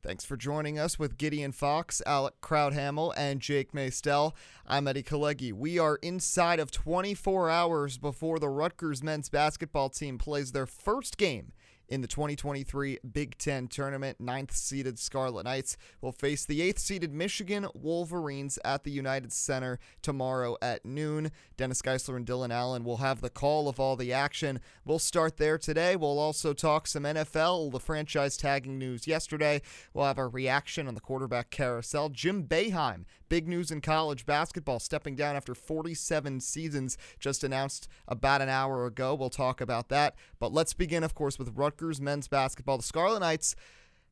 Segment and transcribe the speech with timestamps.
[0.00, 4.32] Thanks for joining us with Gideon Fox, Alec Crouthamel, and Jake Meystel.
[4.64, 5.52] I'm Eddie Kalegi.
[5.52, 11.18] We are inside of 24 hours before the Rutgers men's basketball team plays their first
[11.18, 11.52] game
[11.88, 14.20] in the 2023 Big Ten tournament.
[14.20, 19.78] Ninth seeded Scarlet Knights will face the eighth seeded Michigan Wolverines at the United Center
[20.02, 21.30] tomorrow at noon.
[21.56, 24.60] Dennis Geisler and Dylan Allen will have the call of all the action.
[24.84, 25.96] We'll start there today.
[25.96, 29.62] We'll also talk some NFL, the franchise tagging news yesterday.
[29.94, 32.08] We'll have our reaction on the quarterback carousel.
[32.10, 38.40] Jim Boeheim Big news in college basketball, stepping down after 47 seasons, just announced about
[38.40, 39.14] an hour ago.
[39.14, 40.14] We'll talk about that.
[40.38, 42.78] But let's begin, of course, with Rutgers men's basketball.
[42.78, 43.54] The Scarlet Knights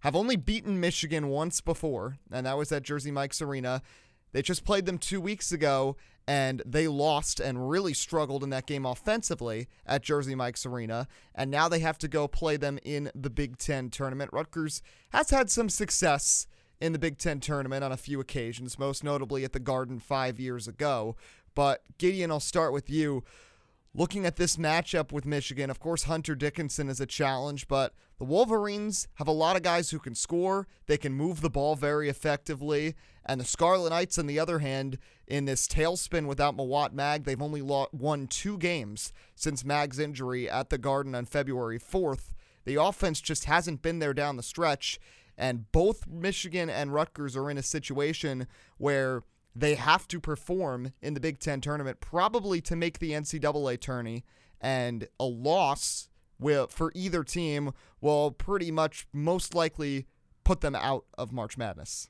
[0.00, 3.82] have only beaten Michigan once before, and that was at Jersey Mike's Arena.
[4.32, 5.96] They just played them two weeks ago,
[6.28, 11.08] and they lost and really struggled in that game offensively at Jersey Mike's Arena.
[11.34, 14.30] And now they have to go play them in the Big Ten tournament.
[14.32, 16.46] Rutgers has had some success
[16.80, 20.38] in the Big Ten tournament on a few occasions, most notably at the Garden five
[20.38, 21.16] years ago.
[21.54, 23.24] But Gideon, I'll start with you.
[23.94, 28.24] Looking at this matchup with Michigan, of course, Hunter Dickinson is a challenge, but the
[28.24, 30.66] Wolverines have a lot of guys who can score.
[30.86, 32.94] They can move the ball very effectively.
[33.24, 37.40] And the Scarlet Knights, on the other hand, in this tailspin without Mawot Mag, they've
[37.40, 42.34] only won two games since Mag's injury at the Garden on February 4th.
[42.66, 45.00] The offense just hasn't been there down the stretch.
[45.38, 48.46] And both Michigan and Rutgers are in a situation
[48.78, 49.22] where
[49.54, 54.24] they have to perform in the Big Ten tournament, probably to make the NCAA tourney.
[54.60, 56.08] And a loss
[56.38, 60.06] will, for either team will pretty much most likely
[60.44, 62.08] put them out of March Madness.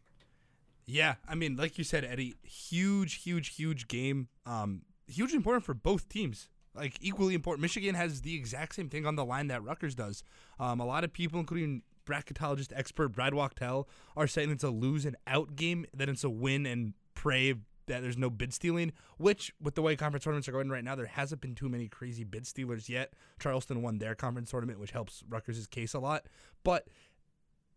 [0.86, 4.28] Yeah, I mean, like you said, Eddie, huge, huge, huge game.
[4.44, 6.48] Um, hugely important for both teams.
[6.74, 7.62] Like equally important.
[7.62, 10.22] Michigan has the exact same thing on the line that Rutgers does.
[10.60, 15.04] Um, a lot of people, including bracketologist expert Brad Wachtel are saying it's a lose
[15.04, 17.54] and out game, that it's a win and pray
[17.86, 20.94] that there's no bid stealing, which with the way conference tournaments are going right now,
[20.94, 23.12] there hasn't been too many crazy bid stealers yet.
[23.40, 26.26] Charleston won their conference tournament, which helps Rutgers' case a lot.
[26.64, 26.88] But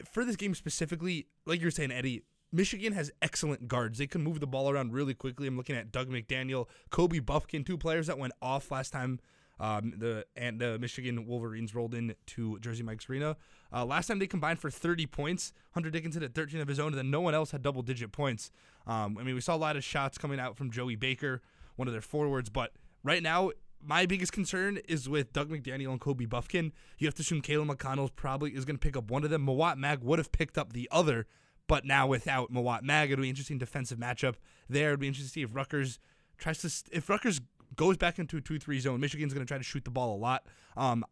[0.05, 3.99] for this game specifically, like you're saying, Eddie, Michigan has excellent guards.
[3.99, 5.47] They can move the ball around really quickly.
[5.47, 9.19] I'm looking at Dug McDaniel, Kobe Bufkin, two players that went off last time
[9.59, 13.35] um, the and the Michigan Wolverines rolled in to Jersey Mike's Arena.
[13.71, 15.53] Uh, last time they combined for 30 points.
[15.71, 18.11] Hunter Dickinson had 13 of his own, and then no one else had double digit
[18.11, 18.51] points.
[18.87, 21.41] Um, I mean, we saw a lot of shots coming out from Joey Baker,
[21.75, 22.71] one of their forwards, but
[23.03, 26.71] right now my biggest concern is with Dug McDaniel and Kobe Bufkin.
[26.97, 29.45] You have to assume Caleb McConnell probably is going to pick up one of them.
[29.45, 31.27] Mawot Mag would have picked up the other,
[31.67, 34.35] but now without Mawot Mag, it'll be an interesting defensive matchup
[34.67, 34.89] there.
[34.89, 35.99] It'll be interesting to see if Rutgers
[36.37, 37.39] tries to if Rutgers
[37.75, 38.99] goes back into a 2 3 zone.
[38.99, 40.45] Michigan's going to try to shoot the ball a lot.
[40.75, 41.05] Um,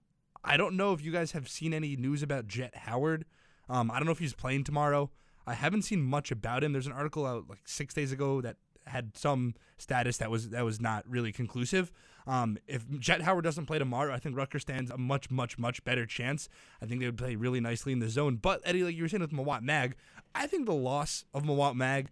[0.47, 3.25] I don't know if you guys have seen any news about Jett Howard.
[3.69, 5.11] Um, I don't know if he's playing tomorrow.
[5.45, 6.73] I haven't seen much about him.
[6.73, 10.63] There's an article out like six days ago that had some status that was that
[10.63, 11.91] was not really conclusive.
[12.25, 15.83] Um, if Jett Howard doesn't play tomorrow, I think Rutgers stands a much, much, much
[15.83, 16.49] better chance.
[16.81, 18.35] I think they would play really nicely in the zone.
[18.35, 19.95] But Eddie, like you were saying with Mawot Mag,
[20.35, 22.09] I think the loss of Mawot Mag,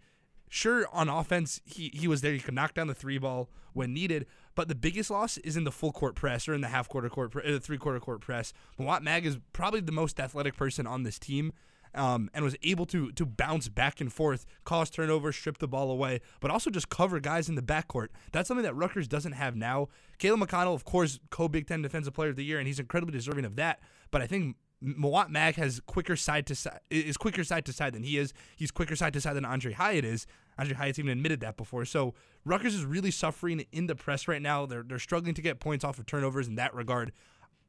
[0.49, 2.33] sure on offense he he was there.
[2.33, 4.25] He could knock down the three ball when needed,
[4.55, 7.09] but the biggest loss is in the full court press or in the half quarter
[7.09, 8.53] court, pre- the three quarter court press.
[8.79, 11.53] Mawot Mag is probably the most athletic person on this team.
[11.93, 15.89] Um, and was able to to bounce back and forth, cause turnover, strip the ball
[15.89, 18.09] away, but also just cover guys in the backcourt.
[18.33, 19.87] That's something that Rutgers doesn't have now.
[20.17, 23.13] Caleb McConnell, of course, co Big Ten Defensive Player of the Year, and he's incredibly
[23.13, 23.79] deserving of that.
[24.11, 27.93] But I think Mawot Mag has quicker side to side is quicker side to side
[27.93, 28.33] than he is.
[28.55, 30.27] He's quicker side to side than Aundre Hyatt is.
[30.59, 31.85] Aundre Hyatt's even admitted that before.
[31.85, 32.13] So
[32.45, 34.65] Rutgers is really suffering in the press right now.
[34.65, 37.11] They're they're struggling to get points off of turnovers in that regard.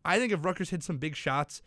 [0.04, 1.62] I think if Rutgers hits some big shots,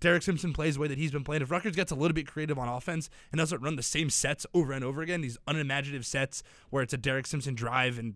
[0.00, 1.42] Derek Simpson plays the way that he's been playing.
[1.42, 4.46] If Rutgers gets a little bit creative on offense and doesn't run the same sets
[4.54, 8.14] over and over again, these unimaginative sets where it's a Derek Simpson drive and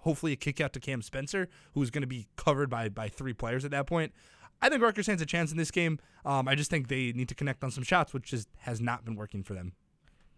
[0.00, 3.32] hopefully a kick out to Cam Spencer, who's going to be covered by by three
[3.32, 4.12] players at that point.
[4.60, 5.98] I think Rutgers stands a chance in this game.
[6.24, 9.04] Um, I just think they need to connect on some shots, which just has not
[9.04, 9.72] been working for them.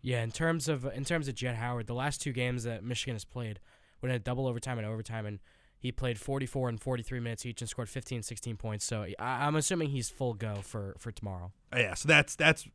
[0.02, 3.14] Yeah, in terms of in terms of Jett Howard, the last two games that Michigan
[3.14, 3.60] has played
[4.00, 5.40] went in double overtime and overtime, and
[5.78, 8.84] he played 44 and 43 minutes each and scored 15, 16 points.
[8.84, 11.52] So I, am assuming he's full go for for tomorrow.
[11.72, 12.66] Oh, yeah, so that's that's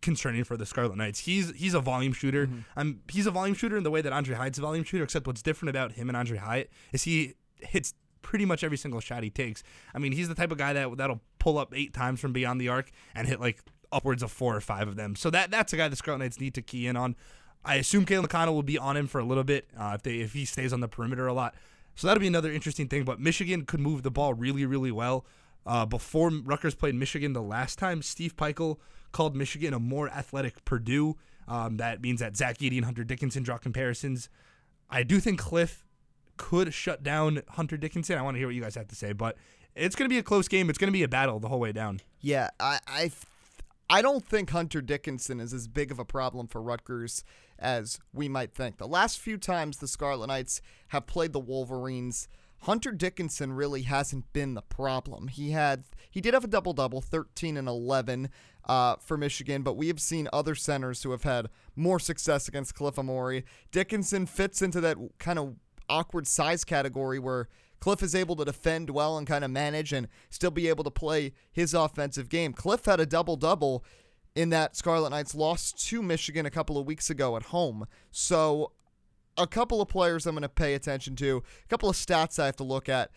[0.00, 1.20] concerning for the Scarlet Knights.
[1.20, 2.46] He's he's a volume shooter.
[2.46, 2.60] Mm-hmm.
[2.76, 5.04] Um, he's a volume shooter in the way that Aundre Hyatt's a volume shooter.
[5.04, 9.00] Except what's different about him and Aundre Hyatt is he hits pretty much every single
[9.00, 9.62] shot he takes.
[9.94, 12.60] I mean, he's the type of guy that that'll pull up eight times from beyond
[12.60, 13.60] the arc and hit like
[13.92, 15.16] upwards of four or five of them.
[15.16, 17.16] So that that's a guy the Scarlet Knights need to key in on.
[17.64, 20.16] I assume Caleb McConnell will be on him for a little bit uh, if they
[20.16, 21.54] if he stays on the perimeter a lot.
[21.94, 23.04] So that'll be another interesting thing.
[23.04, 25.26] But Michigan could move the ball really really well.
[25.66, 28.78] Uh, before Rutgers played Michigan the last time, Steve Pikiell
[29.12, 31.16] called Michigan a more athletic Purdue.
[31.46, 34.28] Um, that means that Zach Edey and Hunter Dickinson draw comparisons.
[34.88, 35.84] I do think Cliff
[36.40, 38.16] could shut down Hunter Dickinson.
[38.16, 39.36] I want to hear what you guys have to say, but
[39.76, 40.70] it's going to be a close game.
[40.70, 42.00] It's going to be a battle the whole way down.
[42.22, 43.10] Yeah, I, I,
[43.90, 47.24] I don't think Hunter Dickinson is as big of a problem for Rutgers
[47.58, 48.78] as we might think.
[48.78, 52.26] The last few times the Scarlet Knights have played the Wolverines,
[52.62, 55.28] Hunter Dickinson really hasn't been the problem.
[55.28, 58.30] He had he did have a double double, 13 and 11
[58.66, 62.74] uh, for Michigan, but we have seen other centers who have had more success against
[62.74, 63.44] Cliff Omoruyi.
[63.72, 65.56] Dickinson fits into that kind of
[65.90, 67.48] awkward size category where
[67.80, 70.90] Cliff is able to defend well and kind of manage and still be able to
[70.90, 72.52] play his offensive game.
[72.52, 73.84] Cliff had a double double
[74.34, 77.86] in that Scarlet Knights lost to Michigan a couple of weeks ago at home.
[78.10, 78.72] So,
[79.36, 82.46] a couple of players I'm going to pay attention to, a couple of stats I
[82.46, 83.10] have to look at.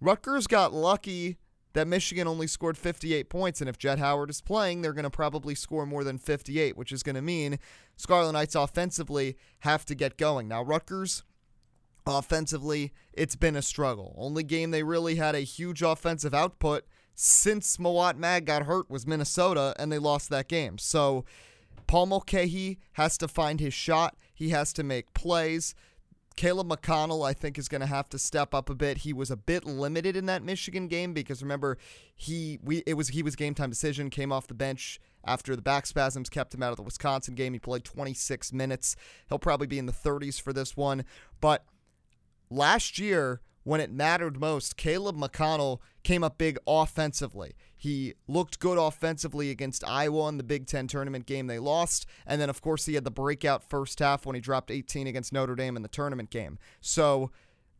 [0.00, 1.38] Rutgers got lucky
[1.72, 5.10] that Michigan only scored 58 points, and if Jett Howard is playing, they're going to
[5.10, 7.58] probably score more than 58, which is going to mean
[7.96, 10.46] Scarlet Knights offensively have to get going.
[10.46, 11.24] Now, Rutgers
[12.06, 14.14] offensively, it's been a struggle.
[14.18, 16.84] Only game they really had a huge offensive output
[17.14, 20.78] since Mawot Mag got hurt was Minnesota, and they lost that game.
[20.78, 21.24] So
[21.86, 24.16] Paul Mulcahy has to find his shot.
[24.32, 25.74] He has to make plays.
[26.36, 28.98] Caleb McConnell, I think, is going to have to step up a bit.
[28.98, 31.78] He was a bit limited in that Michigan game because remember,
[32.16, 34.10] he we it was he was game time decision.
[34.10, 37.52] Came off the bench after the back spasms kept him out of the Wisconsin game.
[37.52, 38.96] He played 26 minutes.
[39.28, 41.04] He'll probably be in the 30s for this one,
[41.40, 41.64] but
[42.50, 47.54] last year when it mattered most, Caleb McConnell came up big offensively.
[47.74, 52.06] He looked good offensively against Iowa in the Big Ten tournament game they lost.
[52.26, 55.32] And then, of course, he had the breakout first half when he dropped 18 against
[55.32, 56.58] Notre Dame in the tournament game.
[56.80, 57.30] So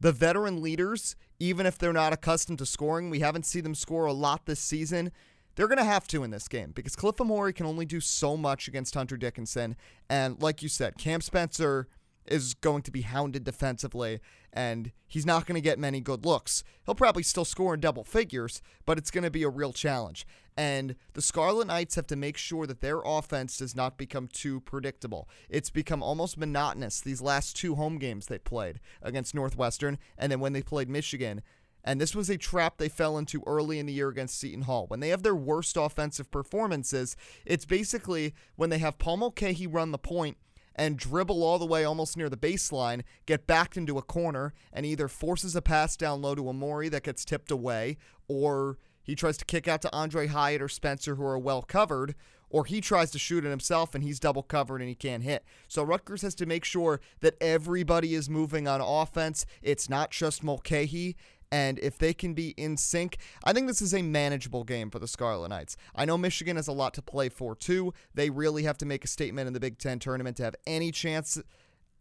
[0.01, 4.07] the veteran leaders, even if they're not accustomed to scoring, we haven't seen them score
[4.07, 5.13] a lot this season.
[5.55, 8.37] They're going to have to in this game because Cliff Omoruyi can only do so
[8.37, 9.77] much against Hunter Dickinson.
[10.09, 11.89] And like you said, Cam Spencer
[12.27, 14.21] is going to be hounded defensively,
[14.53, 16.65] and he's not going to get many good looks.
[16.85, 20.27] He'll probably still score in double figures, but it's going to be a real challenge.
[20.57, 24.61] And the Scarlet Knights have to make sure that their offense does not become too
[24.61, 25.29] predictable.
[25.49, 30.41] It's become almost monotonous these last two home games they played against Northwestern, and then
[30.41, 31.43] when they played Michigan.
[31.87, 34.87] And this was a trap they fell into early in the year against Seton Hall.
[34.87, 39.91] When they have their worst offensive performances, it's basically when they have Paul Mulcahy run
[39.91, 40.39] the point
[40.75, 44.85] and dribble all the way almost near the baseline, get backed into a corner, and
[44.85, 47.97] either forces a pass down low to Omoruyi that gets tipped away,
[48.29, 52.15] or he tries to kick out to Aundre Hyatt or Spencer who are well covered,
[52.49, 55.45] or he tries to shoot it himself and he's double covered and he can't hit.
[55.69, 59.45] So Rutgers has to make sure that everybody is moving on offense.
[59.61, 61.17] It's not just Mulcahy.
[61.55, 64.99] And if they can be in sync, I think this is a manageable game for
[64.99, 65.77] the Scarlet Knights.
[65.95, 67.95] I know Michigan has a lot to play for, too.
[68.13, 70.91] They really have to make a statement in the Big Ten tournament to have any
[70.91, 71.41] chance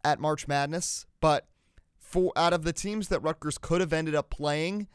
[0.02, 1.06] at March Madness.
[1.20, 1.46] But
[2.00, 4.88] for out of the teams that Rutgers could have ended up playing,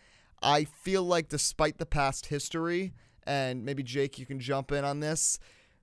[0.43, 2.91] I feel like despite the past history,
[3.25, 5.39] and maybe Jake, you can jump in on this,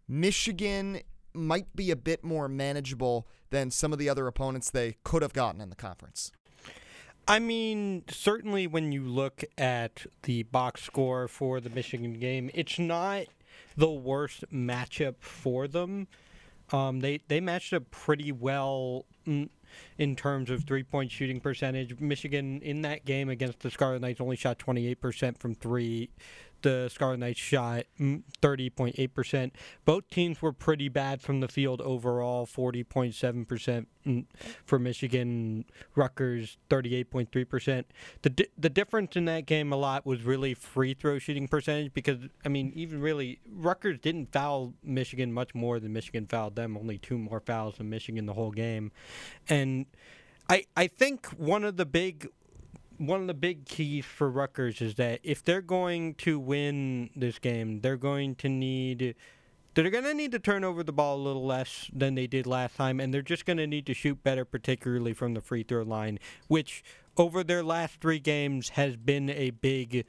[0.07, 1.01] Michigan
[1.33, 5.33] might be a bit more manageable than some of the other opponents they could have
[5.33, 6.31] gotten in the conference.
[7.29, 12.79] I mean, certainly when you look at the box score for the Michigan game, it's
[12.79, 13.25] not
[13.77, 16.07] the worst matchup for them.
[16.73, 21.99] Um, they they matched up pretty well in, terms of three point shooting percentage.
[21.99, 26.11] Michigan in that game against the Scarlet Knights only shot 28% from three
[26.67, 29.53] the Scarlet Knights shot mm, 30.8%.
[29.85, 34.27] Both teams were pretty bad from the field overall 40.7% mm,
[34.65, 37.85] for Michigan, Rutgers 38.3%.
[38.23, 41.95] The, di- the difference in that game a lot was really free throw shooting percentage
[41.95, 46.77] because, I mean, even really, Rutgers didn't foul Michigan much more than Michigan fouled them,
[46.77, 48.91] only two more fouls than Michigan the whole game.
[49.49, 49.87] And
[50.51, 52.29] I, I think one of the big
[52.99, 57.39] one of the big keys for Rutgers is that if they're going to win this
[57.39, 59.15] game, they're going to need
[59.75, 62.47] they're going to need to turn over the ball a little less than they did
[62.47, 65.63] last time, and they're just going to need to shoot better, particularly from the free
[65.63, 66.83] throw line, which
[67.19, 70.07] over their last three games has been a big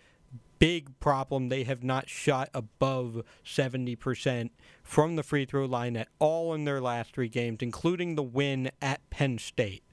[0.60, 1.50] big problem.
[1.50, 4.50] They have not shot above 70%
[4.84, 8.72] from the free throw line at all in their last three games, including the win
[8.82, 9.84] at Penn State.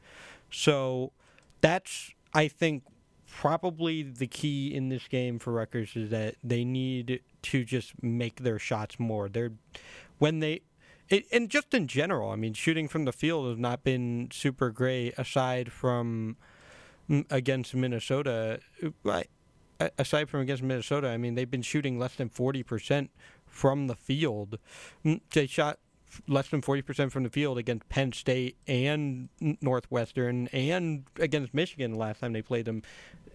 [0.50, 1.12] So
[1.60, 2.82] that's, I think,
[3.26, 8.42] probably the key in this game for Rutgers is that they need to just make
[8.42, 9.28] their shots more.
[9.28, 9.52] They're
[10.18, 10.62] when they
[11.08, 14.70] it, and just in general, I mean, shooting from the field has not been super
[14.70, 16.36] great aside from
[17.08, 18.60] mm, against Minnesota.
[19.98, 23.10] Aside from against Minnesota, I mean, they've been shooting less than forty percent
[23.46, 24.58] from the field.
[25.04, 25.78] Mm, they shot
[26.26, 29.28] less than 40% from the field against Penn State and
[29.60, 32.82] Northwestern and against Michigan the last time they played them.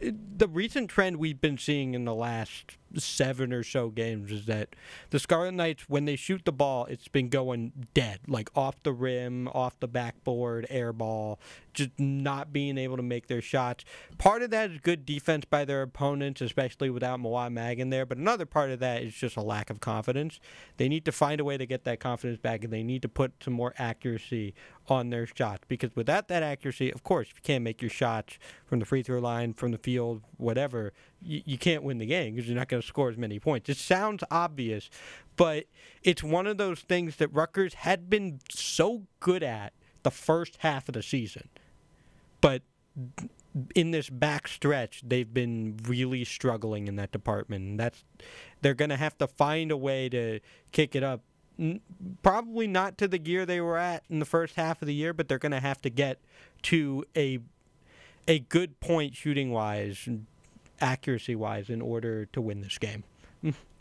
[0.02, 4.70] The recent trend we've been seeing in the last seven or so games is that
[5.10, 8.94] the Scarlet Knights, when they shoot the ball, it's been going dead, like off the
[8.94, 11.40] rim, off the backboard, air ball,
[11.74, 13.86] just not being able to make their shots.
[14.18, 18.06] Part of that is good defense by their opponents, especially without Mawot Mag in there,
[18.06, 20.40] but another part of that is just a lack of confidence.
[20.78, 23.10] They need to find a way to get that confidence back, and they need to
[23.10, 24.54] put some more accuracy
[24.92, 28.38] on their shots because without that accuracy, of course, if you can't make your shots
[28.66, 32.36] from the free throw line, from the field, whatever, you, you can't win the game
[32.36, 33.70] because you're not going to score as many points.
[33.70, 34.90] It sounds obvious,
[35.36, 35.66] but
[36.04, 40.88] it's one of those things that Rutgers had been so good at the first half
[40.88, 41.50] of the season.
[42.42, 42.62] But
[43.76, 47.64] in this back stretch, they've been really struggling in that department.
[47.64, 48.04] And that's
[48.62, 50.40] they're going to have to find a way to
[50.72, 51.22] kick it up.
[52.24, 55.14] Probably not to the gear they were at in the first half of the year,
[55.14, 56.20] but they're going to have to get
[56.64, 57.40] to a
[58.28, 60.08] a good point shooting wise,
[60.80, 63.04] accuracy wise, in order to win this game.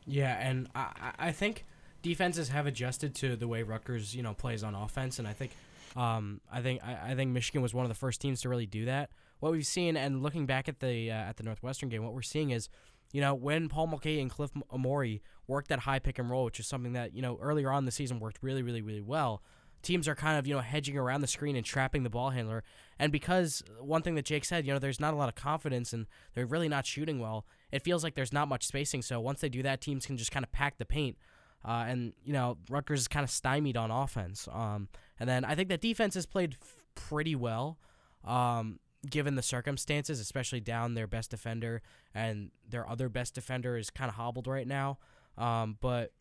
[0.06, 1.64] yeah, and I I think
[2.02, 5.52] defenses have adjusted to the way Rutgers you know plays on offense, and I think
[5.96, 8.66] um I think I, I think Michigan was one of the first teams to really
[8.66, 9.10] do that.
[9.40, 12.22] What we've seen, and looking back at the uh, at the Northwestern game, what we're
[12.22, 12.68] seeing is
[13.12, 16.60] you know, when Paul Mulcahy and Cliff Omoruyi worked that high pick and roll, which
[16.60, 19.42] is something that, you know, earlier on the season worked really, really, really well,
[19.82, 22.62] teams are kind of, you know, hedging around the screen and trapping the ball handler.
[22.98, 25.92] And because one thing that Jake said, you know, there's not a lot of confidence
[25.92, 29.02] and they're really not shooting well, it feels like there's not much spacing.
[29.02, 31.16] So once they do that, teams can just kind of pack the paint.
[31.64, 34.48] Uh, and, you know, Rutgers is kind of stymied on offense.
[34.52, 34.88] Um,
[35.18, 37.78] and then I think that defense has played f- pretty well.
[38.24, 41.82] Um, given the circumstances, especially down their best defender
[42.14, 44.98] and their other best defender is kind of hobbled right now.
[45.36, 46.12] Um, but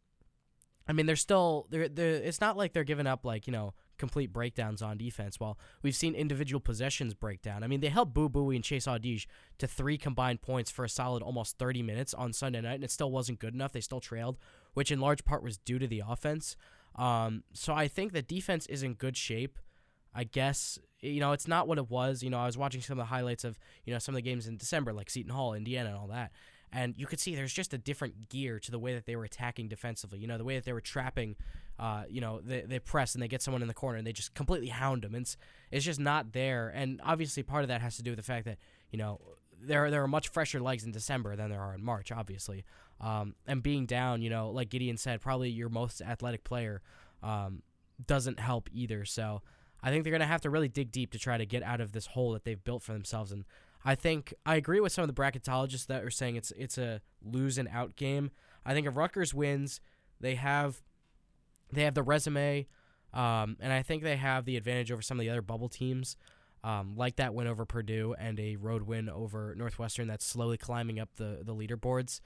[0.88, 3.74] I mean, they're still they're, they're it's not like they're giving up like you know
[3.98, 5.40] complete breakdowns on defense.
[5.40, 7.64] While we've seen individual possessions break down.
[7.64, 9.26] I mean, they held Boo Buie and Chase Audige
[9.58, 12.92] to three combined points for a solid almost 30 minutes on Sunday night, and it
[12.92, 13.74] still wasn't good enough.
[13.74, 14.38] They still trailed,
[14.74, 16.56] which in large part was due to the offense.
[16.96, 19.60] Um, so I think the defense is in good shape.
[20.14, 22.24] I guess you know it's not what it was.
[22.24, 24.22] You know, I was watching some of the highlights of you know some of the
[24.22, 26.32] games in December, like Seton Hall, Indiana, and all that,
[26.72, 29.24] and you could see there's just a different gear to the way that they were
[29.24, 30.20] attacking defensively.
[30.20, 31.36] You know, the way that they were trapping.
[31.80, 34.12] Uh, you know, they, they press and they get someone in the corner and they
[34.12, 35.14] just completely hound them.
[35.14, 35.38] It's
[35.70, 38.46] it's just not there, and obviously part of that has to do with the fact
[38.46, 38.58] that
[38.90, 39.22] you know
[39.62, 42.66] there there are much fresher legs in December than there are in March, obviously.
[43.00, 46.82] Um, and being down, you know, like Gideon said, probably your most athletic player
[47.22, 47.62] um,
[48.06, 49.06] doesn't help either.
[49.06, 49.42] So
[49.84, 51.82] I think they're going to have to really dig deep to try to get out
[51.82, 53.32] of this hole that they've built for themselves.
[53.32, 53.46] And
[53.86, 57.02] I think I agree with some of the bracketologists that are saying it's it's a
[57.24, 58.32] lose and out game.
[58.66, 59.80] I think if Rutgers wins,
[60.20, 60.82] they have
[61.72, 62.68] they have the resume,
[63.14, 66.18] um, and I think they have the advantage over some of the other bubble teams,
[66.64, 71.00] um, like that win over Purdue and a road win over Northwestern that's slowly climbing
[71.00, 72.20] up the the leaderboards.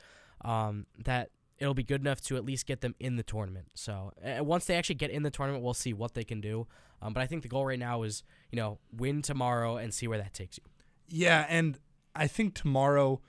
[0.44, 1.30] Um, that
[1.62, 3.68] it'll be good enough to at least get them in the tournament.
[3.76, 6.68] So uh, once they actually get in the tournament, we'll see what they can do.
[7.02, 10.08] Um, but I think the goal right now is you know win tomorrow and see
[10.08, 10.64] where that takes you.
[11.08, 11.80] Yeah, and
[12.16, 13.22] I think tomorrow,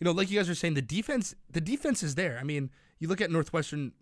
[0.00, 2.38] you know, like you guys are saying, the defense the defense is there.
[2.40, 3.92] I mean, you look at Northwestern,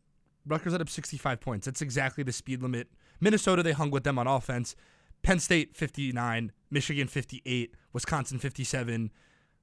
[0.47, 1.67] Rutgers let up 65 points.
[1.67, 2.89] That's exactly the speed limit.
[3.21, 4.75] Minnesota they hung with them on offense.
[5.23, 9.11] Penn State 59, Michigan 58, Wisconsin 57.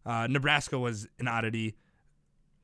[0.03, 1.75] Uh, Nebraska was an oddity.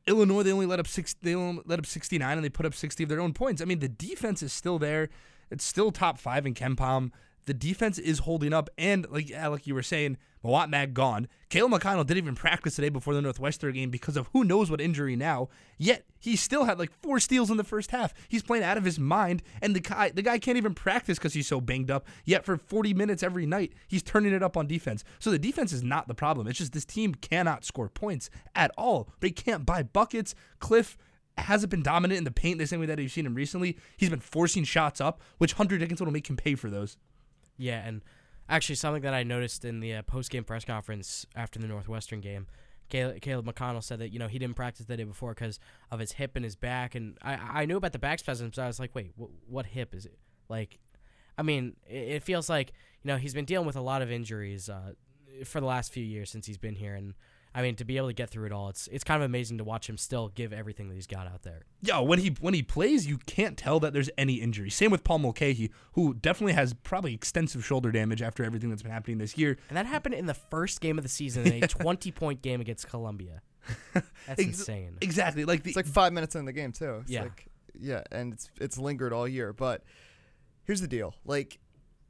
[0.07, 2.73] Illinois they only let up six they only let up 69 and they put up
[2.73, 3.61] 60 of their own points.
[3.61, 5.09] I mean the defense is still there.
[5.51, 7.11] It's still top 5 in KenPom.
[7.47, 11.29] The defense is holding up and like like you were saying, Mawot Mag gone.
[11.49, 14.81] Caleb McConnell didn't even practice today before the Northwestern game because of who knows what
[14.81, 15.47] injury now.
[15.77, 18.13] Yet he still had like four steals in the first half.
[18.27, 21.33] He's playing out of his mind, and the guy the guy can't even practice because
[21.33, 22.05] he's so banged up.
[22.25, 25.05] Yet for 40 minutes every night, he's turning it up on defense.
[25.19, 26.47] So the defense is not the problem.
[26.47, 29.09] It's just this team cannot score points at all.
[29.21, 30.35] They can't buy buckets.
[30.59, 30.97] Cliff
[31.37, 33.77] hasn't been dominant in the paint the same way that you've seen him recently.
[33.95, 36.97] He's been forcing shots up, which Hunter Dickinson will make him pay for those.
[37.57, 38.01] Yeah, and
[38.49, 42.21] actually something that I noticed in the uh, post game press conference after the Northwestern
[42.21, 42.47] game,
[42.89, 45.59] Caleb, McConnell said that you know he didn't practice the day before because
[45.91, 48.55] of his hip and his back, and I I knew about the back spasms.
[48.55, 50.17] So I was like, wait, wh- what hip is it?
[50.49, 50.79] Like,
[51.37, 52.71] I mean, it, it feels like
[53.03, 54.93] you know he's been dealing with a lot of injuries uh,
[55.43, 57.13] for the last few years since he's been here, and
[57.57, 59.57] I mean to be able to get through it all, it's it's kind of amazing
[59.57, 61.63] to watch him still give everything that he's got out there.
[61.81, 64.69] Yeah, when he when he plays, you can't tell that there's any injury.
[64.69, 68.91] Same with Paul Mulcahy, who definitely has probably extensive shoulder damage after everything that's been
[68.91, 69.57] happening this year.
[69.69, 72.61] And that happened in the first game of the season in a 20 point game
[72.61, 73.41] against Columbia.
[73.93, 74.97] That's Ex- insane.
[75.01, 76.99] Exactly, like the It's like five minutes in the game too.
[77.01, 77.23] It's Yeah.
[77.23, 77.47] like
[77.79, 79.51] yeah, and it's it's lingered all year.
[79.51, 79.83] But
[80.63, 81.57] here's the deal: like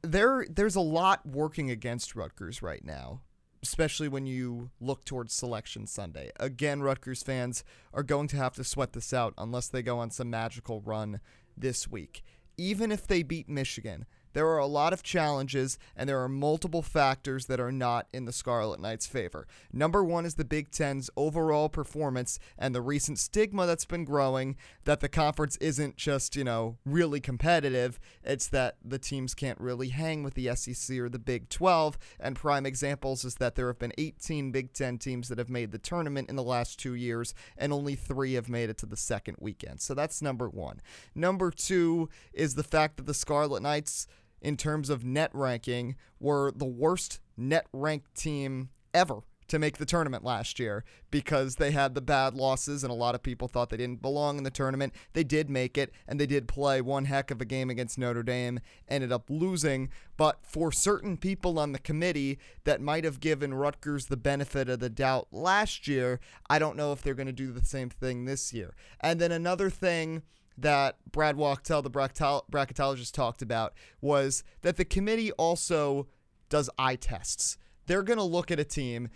[0.02, 3.22] there there's a lot working against Rutgers right now,
[3.68, 6.30] especially when you look towards Selection Sunday.
[6.40, 10.10] Again, Rutgers fans are going to have to sweat this out unless they go on
[10.10, 11.20] some magical run
[11.54, 12.24] this week.
[12.56, 16.82] Even if they beat Michigan, there are a lot of challenges and there are multiple
[16.82, 19.46] factors that are not in the Scarlet Knights' favor.
[19.72, 24.56] Number one is the Big Ten's overall performance and the recent stigma that's been growing
[24.84, 27.98] that the conference isn't just, you know, really competitive.
[28.22, 31.98] It's that the teams can't really hang with the SEC or the Big 12.
[32.20, 35.72] And prime examples is that there have been 18 Big Ten teams that have made
[35.72, 38.96] the tournament in the last two years, and only three have made it to the
[38.96, 39.80] second weekend.
[39.80, 40.80] So that's number one.
[41.14, 44.06] Number two is the fact that the Scarlet Knights
[44.40, 49.86] in terms of net ranking, were the worst net ranked team ever to make the
[49.86, 53.70] tournament last year because they had the bad losses and a lot of people thought
[53.70, 54.92] they didn't belong in the tournament.
[55.14, 58.22] They did make it and they did play one heck of a game against Notre
[58.22, 59.88] Dame, ended up losing.
[60.16, 64.80] But for certain people on the committee that might have given Rutgers the benefit of
[64.80, 68.26] the doubt last year, I don't know if they're going to do the same thing
[68.26, 68.74] this year.
[69.00, 70.22] And then another thing
[70.60, 76.08] that Brad Wachtel, the bracketologist, talked about was that the committee also
[76.48, 77.56] does eye tests.
[77.86, 79.08] They're going to look at a team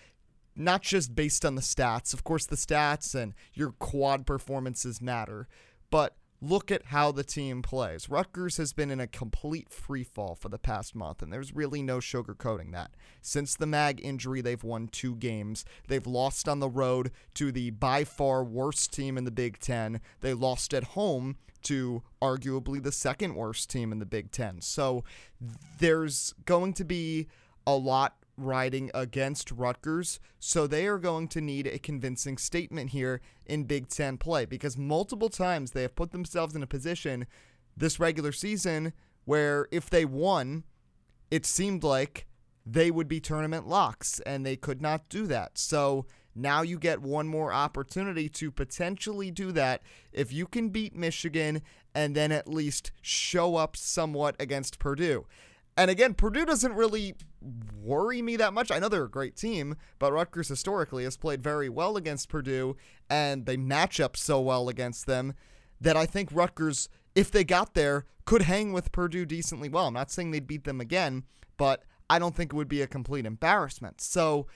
[0.55, 2.13] not just based on the stats.
[2.13, 5.49] Of course, the stats and your quad performances matter,
[5.91, 8.11] but look at how the team plays.
[8.11, 11.83] Rutgers has been in a complete free fall for the past month, and there's really
[11.83, 12.91] no sugarcoating that.
[13.23, 15.65] Since the Mag injury, they've won two games.
[15.87, 20.01] They've lost on the road to the by far worst team in the Big Ten.
[20.21, 24.61] They lost at home to arguably the second worst team in the Big Ten.
[24.61, 25.05] So
[25.79, 27.29] there's going to be
[27.65, 33.21] a lot riding against Rutgers, so they are going to need a convincing statement here
[33.47, 37.27] in Big Ten play because multiple times they have put themselves in a position
[37.77, 38.93] this regular season
[39.25, 40.65] where if they won,
[41.31, 42.27] it seemed like
[42.67, 45.59] they would be tournament locks, and they could not do that.
[45.59, 50.95] So now you get one more opportunity to potentially do that if you can beat
[50.95, 51.63] Michigan
[51.95, 55.27] and then at least show up somewhat against Purdue.
[55.77, 57.15] And again, Purdue doesn't really
[57.83, 58.71] worry me that much.
[58.71, 62.77] I know they're a great team, but Rutgers historically has played very well against Purdue,
[63.09, 65.35] and they match up so well against them
[65.81, 69.89] that I think Rutgers, if they got there, could hang with Purdue decently well.
[69.89, 71.25] I'm not saying they'd beat them again,
[71.57, 74.01] but I don't think it would be a complete embarrassment.
[74.01, 74.47] So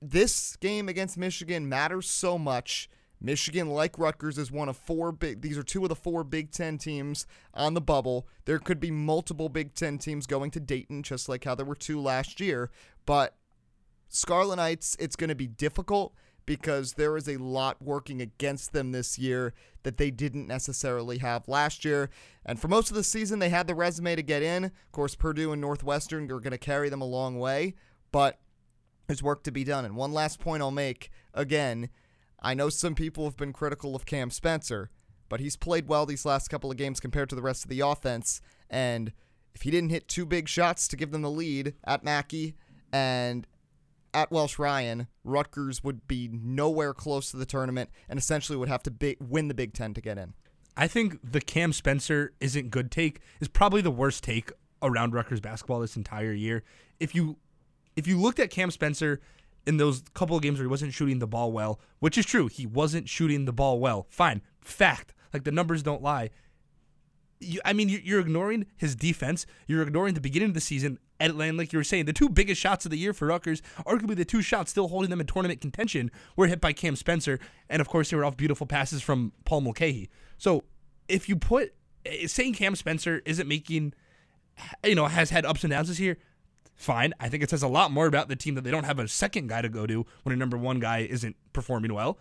[0.00, 2.88] this game against Michigan matters so much.
[3.24, 5.40] Michigan, like Rutgers, is one of four big.
[5.40, 8.28] These are two of the four Big Ten teams on the bubble.
[8.44, 11.74] There could be multiple Big Ten teams going to Dayton, just like how there were
[11.74, 12.70] two last year.
[13.06, 13.34] But
[14.08, 16.14] Scarlet Knights, it's going to be difficult
[16.46, 21.48] because there is a lot working against them this year that they didn't necessarily have
[21.48, 22.10] last year.
[22.44, 24.64] And for most of the season, they had the resume to get in.
[24.64, 27.74] Of course, Purdue and Northwestern are going to carry them a long way,
[28.12, 28.38] but
[29.06, 29.86] there's work to be done.
[29.86, 31.88] And one last point I'll make again,
[32.44, 34.90] I know some people have been critical of Cam Spencer,
[35.30, 37.80] but he's played well these last couple of games compared to the rest of the
[37.80, 38.42] offense.
[38.68, 39.12] And
[39.54, 42.54] if he didn't hit two big shots to give them the lead at Mackey
[42.92, 43.46] and
[44.12, 48.82] at Welsh Ryan, Rutgers would be nowhere close to the tournament and essentially would have
[48.84, 50.34] to bi- win the Big Ten to get in.
[50.76, 54.52] I think the Cam Spencer isn't good take is probably the worst take
[54.82, 56.62] around Rutgers basketball this entire year.
[57.00, 57.36] If you
[57.96, 59.20] if you looked at Cam Spencer
[59.66, 62.48] in those couple of games where he wasn't shooting the ball well, which is true,
[62.48, 64.06] he wasn't shooting the ball well.
[64.10, 65.14] Fine, fact.
[65.32, 66.30] Like the numbers don't lie.
[67.40, 69.46] You, I mean, you- you're ignoring his defense.
[69.66, 70.98] You're ignoring the beginning of the season.
[71.20, 74.16] And like you were saying, the two biggest shots of the year for Rutgers, arguably
[74.16, 77.38] the two shots still holding them in tournament contention, were hit by Cam Spencer,
[77.70, 80.10] and of course they were off beautiful passes from Paul Mulcahy.
[80.38, 80.64] So
[81.08, 81.72] if you put
[82.04, 83.94] eh, saying Cam Spencer isn't making,
[84.84, 86.18] you know, has had ups and downs this year,
[86.76, 87.14] fine.
[87.20, 89.08] I think it says a lot more about the team that they don't have a
[89.08, 92.18] second guy to go to when a number one guy isn't performing well,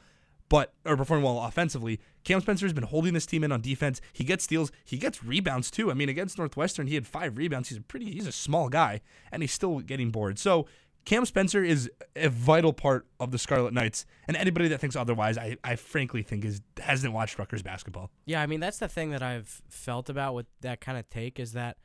[0.49, 1.99] but or performing well offensively.
[2.23, 3.99] Cam Spencer has been holding this team in on defense.
[4.11, 5.89] He gets steals, he gets rebounds too.
[5.91, 7.69] I mean, against Northwestern, he had five rebounds.
[7.69, 10.37] He's a pretty, he's a small guy, and he's still getting bored.
[10.39, 10.67] So
[11.05, 15.37] Cam Spencer is a vital part of the Scarlet Knights, and anybody that thinks otherwise,
[15.37, 18.09] I, I frankly think is hasn't watched Rutgers basketball.
[18.25, 21.39] Yeah, I mean that's the thing that I've felt about with that kind of take
[21.39, 21.77] is that,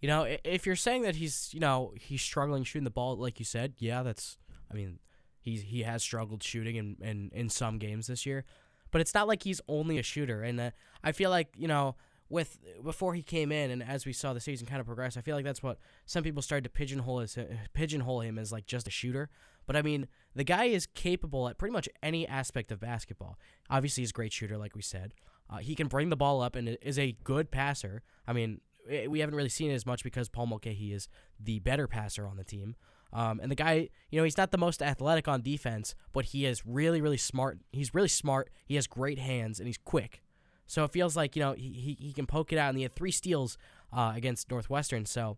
[0.00, 3.38] you know, if you're saying that he's, you know, he's struggling shooting the ball, like
[3.38, 4.38] you said, yeah, that's,
[4.70, 4.98] I mean,
[5.40, 8.44] he's he has struggled shooting in in, in some games this year,
[8.90, 10.70] but it's not like he's only a shooter, and uh,
[11.02, 11.96] I feel like you know.
[12.32, 15.20] With before he came in, and as we saw the season kind of progress, I
[15.20, 17.36] feel like that's what some people started to pigeonhole as
[17.74, 19.30] pigeonhole him as like just a shooter.
[19.66, 23.36] But I mean, the guy is capable at pretty much any aspect of basketball.
[23.68, 25.12] Obviously, he's a great shooter, like we said.
[25.50, 28.04] Uh, he can bring the ball up and is a good passer.
[28.28, 28.60] I mean,
[29.08, 32.36] we haven't really seen it as much because Paul Mulcahy is the better passer on
[32.36, 32.76] the team.
[33.12, 36.46] Um, and the guy, you know, he's not the most athletic on defense, but he
[36.46, 37.58] is really, really smart.
[37.72, 38.50] He's really smart.
[38.66, 40.22] He has great hands and he's quick.
[40.70, 42.84] So it feels like you know he, he, he can poke it out, and he
[42.84, 43.58] had three steals
[43.92, 45.04] uh, against Northwestern.
[45.04, 45.36] So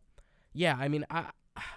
[0.53, 1.31] yeah, I mean I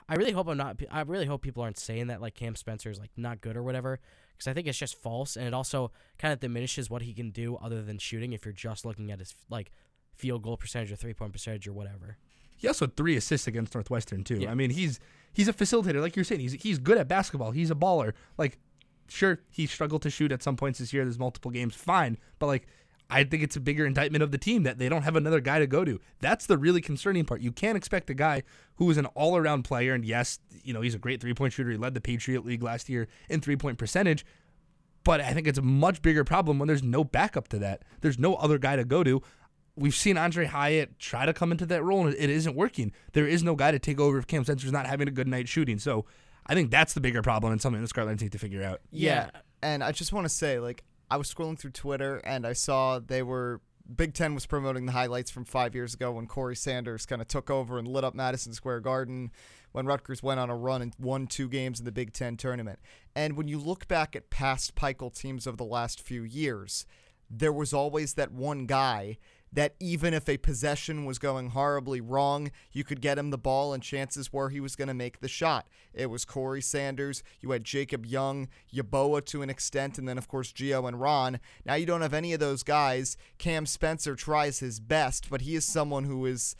[0.09, 0.77] I really hope I'm not.
[0.91, 3.63] I really hope people aren't saying that like Cam Spencer is like not good or
[3.63, 4.01] whatever,
[4.33, 7.31] because I think it's just false, and it also kind of diminishes what he can
[7.31, 9.71] do other than shooting if you're just looking at his like
[10.15, 12.17] field goal percentage or three point percentage or whatever.
[12.57, 14.39] He also had three assists against Northwestern too.
[14.39, 14.51] Yeah.
[14.51, 14.99] I mean, he's
[15.33, 16.41] he's a facilitator, like you're saying.
[16.41, 17.51] He's he's good at basketball.
[17.51, 18.13] He's a baller.
[18.37, 18.57] Like,
[19.07, 21.03] sure, he struggled to shoot at some points this year.
[21.03, 22.67] There's multiple games, fine, but like.
[23.07, 25.59] I think it's a bigger indictment of the team that they don't have another guy
[25.59, 26.01] to go to.
[26.21, 27.39] That's the really concerning part.
[27.39, 28.41] You can't expect a guy
[28.77, 31.69] who is an all-around player, and yes, you know he's a great three-point shooter.
[31.69, 34.25] He led the Patriot League last year in three-point percentage,
[35.03, 37.83] but I think it's a much bigger problem when there's no backup to that.
[38.01, 39.21] There's no other guy to go to.
[39.75, 42.93] We've seen Aundre Hyatt try to come into that role, and it isn't working.
[43.13, 45.49] There is no guy to take over if Cam Spencer's not having a good night
[45.49, 45.79] shooting.
[45.79, 46.05] So
[46.47, 48.81] I think that's the bigger problem and something the Scarlets need to figure out.
[48.91, 49.29] Yeah.
[49.61, 52.99] And I just want to say, like, I was scrolling through Twitter and I saw
[52.99, 53.61] they were
[53.93, 57.27] Big Ten was promoting the highlights from five years ago when Corey Sanders kind of
[57.27, 59.31] took over and lit up Madison Square Garden
[59.73, 62.79] when Rutgers went on a run and won two games in the Big Ten tournament.
[63.15, 66.85] And when you look back at past Pikiell teams of the last few years,
[67.29, 69.17] there was always that one guy
[69.55, 73.73] that even if a possession was going horribly wrong, you could get him the ball
[73.73, 75.67] and chances were he was going to make the shot.
[75.93, 80.27] It was Corey Sanders, you had Jacob Young, Yaboa to an extent, and then of
[80.27, 81.39] course Geo and Ron.
[81.65, 83.17] Now you don't have any of those guys.
[83.37, 86.55] Cam Spencer tries his best, but he is someone who is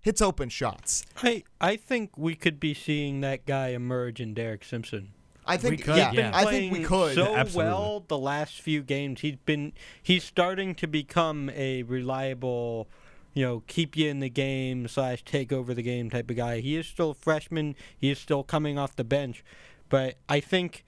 [0.00, 1.06] hits open shots.
[1.22, 5.13] I I think we could be seeing that guy emerge in Derek Simpson.
[5.46, 6.30] I think could, yeah, yeah.
[6.32, 7.14] I think we could.
[7.14, 7.72] so Absolutely.
[7.72, 9.20] well the last few games.
[9.20, 12.88] He's been he's starting to become a reliable,
[13.34, 16.60] you know, keep you in the game slash take over the game type of guy.
[16.60, 17.76] He is still a freshman.
[17.96, 19.44] He is still coming off the bench,
[19.88, 20.84] but I think,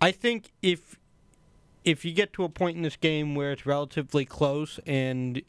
[0.00, 0.98] I think if
[1.84, 5.42] if you get to a point in this game where it's relatively close and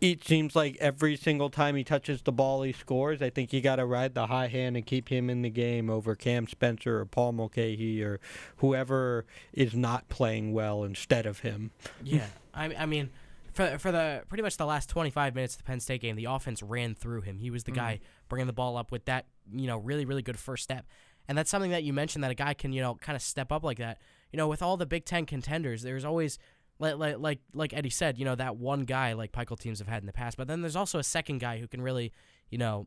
[0.00, 3.20] it seems like every single time he touches the ball, he scores.
[3.20, 5.90] I think you got to ride the high hand and keep him in the game
[5.90, 8.20] over Cam Spencer or Paul Mulcahy or
[8.58, 11.72] whoever is not playing well instead of him.
[12.02, 13.10] Yeah, I, I mean,
[13.52, 16.26] for for the pretty much the last 25 minutes of the Penn State game, the
[16.26, 17.38] offense ran through him.
[17.38, 18.28] He was the guy mm-hmm.
[18.28, 20.86] bringing the ball up with that, you know, really really good first step.
[21.26, 23.52] And that's something that you mentioned that a guy can, you know, kind of step
[23.52, 23.98] up like that.
[24.32, 26.38] You know, with all the Big Ten contenders, there's always
[26.78, 29.88] like like like like Eddie said, you know, that one guy like Pikiell teams have
[29.88, 30.36] had in the past.
[30.36, 32.12] But then there's also a second guy who can really,
[32.50, 32.86] you know,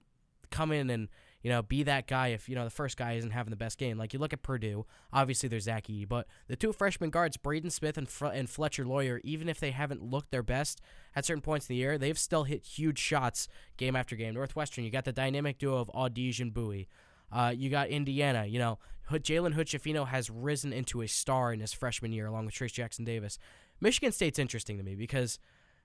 [0.49, 1.07] come in and
[1.41, 3.77] you know be that guy if you know the first guy isn't having the best
[3.77, 3.97] game.
[3.97, 7.71] Like you look at Purdue, obviously there's Zach Edey, but the two freshman guards, Braden
[7.71, 10.81] Smith and and Fletcher Loyer, even if they haven't looked their best
[11.15, 14.33] at certain points in the year, they've still hit huge shots game after game.
[14.33, 16.87] Northwestern, you got the dynamic duo of Audige and Buie.
[17.31, 18.45] Uh, you got Indiana.
[18.45, 19.69] You know, Jalen Hood
[20.07, 23.39] has risen into a star in his freshman year, along with Trayce Jackson Davis.
[23.81, 25.39] Michigan State's interesting to me because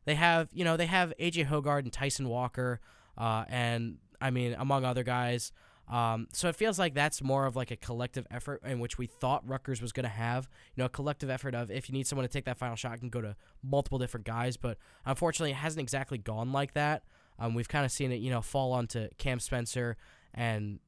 [0.05, 2.81] they have, you know, they have AJ Hoggard and Tyson Walker,
[3.19, 5.51] uh, and I mean, among other guys.
[5.89, 9.07] Um, so it feels like that's more of like a collective effort in which we
[9.07, 12.07] thought Rutgers was going to have, you know, a collective effort of if you need
[12.09, 14.57] someone to take that final shot, it can go to multiple different guys.
[14.57, 17.05] But unfortunately, it hasn't exactly gone like that.
[17.39, 19.97] Um, we've kind of seen it, you know, fall onto Cam Spencer
[20.35, 20.81] and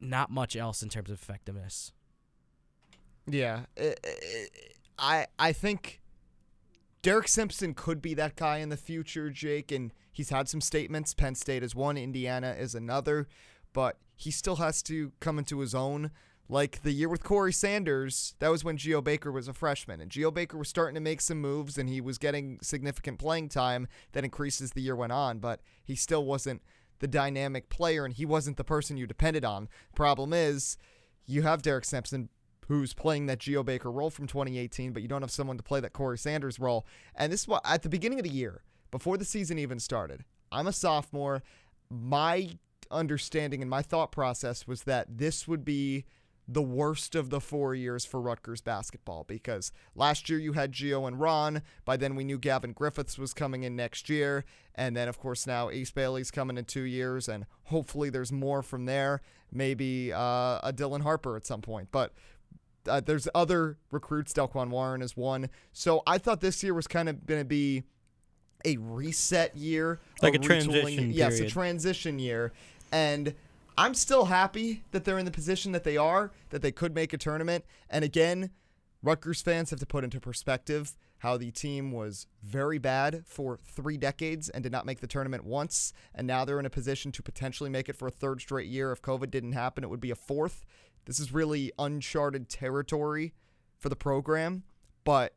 [0.00, 1.92] not much else in terms of effectiveness.
[3.26, 4.48] Yeah, I- I-
[4.98, 5.99] I I think
[7.02, 11.14] Derek Simpson could be that guy in the future, Jake, and he's had some statements.
[11.14, 13.26] Penn State is one, Indiana is another,
[13.72, 16.10] but he still has to come into his own.
[16.46, 20.10] Like the year with Corey Sanders, that was when Geo Baker was a freshman, and
[20.10, 23.86] Geo Baker was starting to make some moves, and he was getting significant playing time
[24.12, 26.60] that increased as the year went on, but he still wasn't
[26.98, 29.68] the dynamic player, and he wasn't the person you depended on.
[29.94, 30.76] Problem is,
[31.24, 32.28] you have Derek Simpson
[32.70, 35.80] who's playing that Geo Baker role from 2018, but you don't have someone to play
[35.80, 36.86] that Corey Sanders role.
[37.16, 40.24] And this is what at the beginning of the year, before the season even started,
[40.52, 41.42] I'm a sophomore.
[41.90, 42.50] My
[42.88, 46.04] understanding and my thought process was that this would be
[46.46, 51.06] the worst of the four years for Rutgers basketball because last year you had Geo
[51.06, 51.62] and Ron.
[51.84, 54.44] By then we knew Gavin Griffiths was coming in next year.
[54.76, 57.28] And then, of course, now Ace Bailey's coming in two years.
[57.28, 59.22] And hopefully there's more from there.
[59.52, 61.88] Maybe uh, a Dylan Harper at some point.
[61.90, 62.12] But
[62.88, 64.32] uh, there's other recruits.
[64.32, 65.48] Delquan Warren is one.
[65.72, 67.84] So I thought this year was kind of going to be
[68.64, 72.52] a reset year, Like a retooling- transition Yes, a transition year,
[72.92, 73.34] and
[73.78, 77.12] I'm still happy that they're in the position that they are, that they could make
[77.14, 77.64] a tournament.
[77.88, 78.50] And again,
[79.02, 83.96] Rutgers fans have to put into perspective how the team was very bad for three
[83.96, 87.22] decades and did not make the tournament once, and now they're in a position to
[87.22, 88.92] potentially make it for a third straight year.
[88.92, 90.64] If COVID didn't happen, it would be a fourth.
[91.06, 93.34] This is really uncharted territory
[93.78, 94.64] for the program,
[95.04, 95.34] but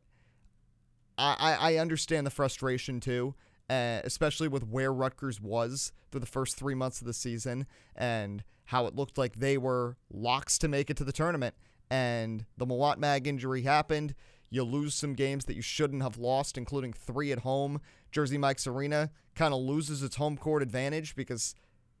[1.16, 3.34] I, I understand the frustration too,
[3.70, 8.42] uh, especially with where Rutgers was through the first three months of the season and
[8.66, 11.54] how it looked like they were locks to make it to the tournament.
[11.90, 14.14] And the Mawot Mag injury happened.
[14.50, 17.80] You lose some games that you shouldn't have lost, including three at home.
[18.10, 21.54] Jersey Mike's Arena kind of loses its home court advantage because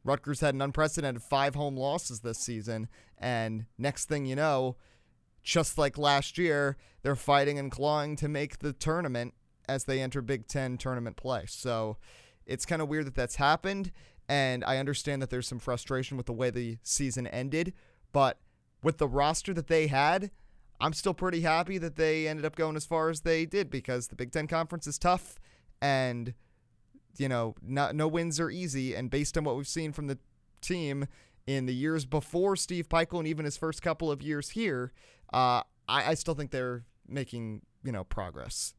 [0.04, 2.88] Rutgers had an unprecedented five home losses this season.
[3.18, 4.76] And next thing you know,
[5.42, 9.34] just like last year, they're fighting and clawing to make the tournament
[9.68, 11.44] as they enter Big Ten tournament play.
[11.46, 11.96] So
[12.46, 13.90] it's kind of weird that that's happened.
[14.28, 17.72] And I understand that there's some frustration with the way the season ended.
[18.12, 18.38] But
[18.82, 20.30] with the roster that they had,
[20.80, 24.08] I'm still pretty happy that they ended up going as far as they did because
[24.08, 25.38] the Big Ten Conference is tough.
[25.80, 26.34] And,
[27.16, 28.94] you know, not, no wins are easy.
[28.94, 30.18] And based on what we've seen from the
[30.60, 31.06] team
[31.46, 34.92] in the years before Steve Pikiell and even his first couple of years here,
[35.32, 38.74] uh, I, I still think they're making, you know, progress.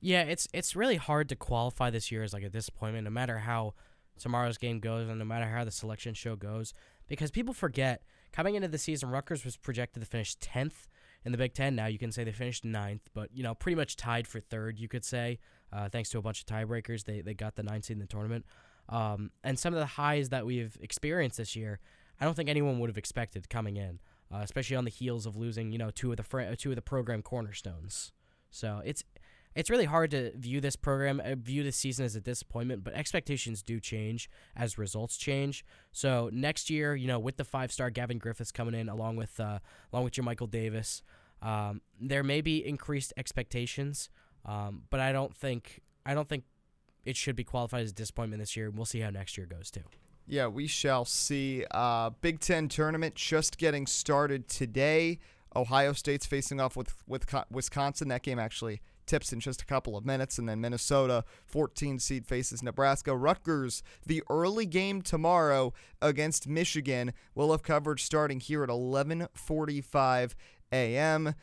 [0.00, 3.38] Yeah, it's it's really hard to qualify this year as like a disappointment, no matter
[3.38, 3.72] how
[4.18, 6.74] tomorrow's game goes and no matter how the selection show goes,
[7.08, 10.88] because people forget coming into the season, Rutgers was projected to finish tenth
[11.24, 11.74] in the Big Ten.
[11.74, 14.78] Now you can say they finished ninth, but you know pretty much tied for third.
[14.78, 15.38] You could say,
[15.74, 18.06] uh, thanks to a bunch of tiebreakers, they they got the ninth seed in the
[18.06, 18.44] tournament.
[18.88, 21.80] Um, and some of the highs that we've experienced this year,
[22.20, 23.98] I don't think anyone would have expected coming in,
[24.32, 26.76] uh, especially on the heels of losing you know two of the fr- two of
[26.76, 28.12] the program cornerstones.
[28.50, 29.02] So it's
[29.54, 32.94] it's really hard to view this program, uh, view this season as a disappointment, but
[32.94, 35.64] expectations do change as results change.
[35.92, 39.60] So next year, you know, with the five-star Gavin Griffiths coming in, along with uh,
[39.92, 41.02] along with Jamichael Davis,
[41.40, 44.08] um, there may be increased expectations,
[44.44, 46.44] um, but I don't think I don't think
[47.04, 48.70] it should be qualified as a disappointment this year.
[48.70, 49.82] We'll see how next year goes too.
[50.26, 51.64] Yeah, we shall see.
[51.70, 55.18] Uh, Big Ten tournament just getting started today.
[55.54, 58.08] Ohio State's facing off with with Wisconsin.
[58.08, 62.26] That game actually tips in just a couple of minutes, and then Minnesota, 14 seed,
[62.26, 63.14] faces Nebraska.
[63.14, 67.12] Rutgers, the early game tomorrow against Michigan.
[67.34, 70.34] We'll have coverage starting here at 11:45
[70.72, 71.34] a.m.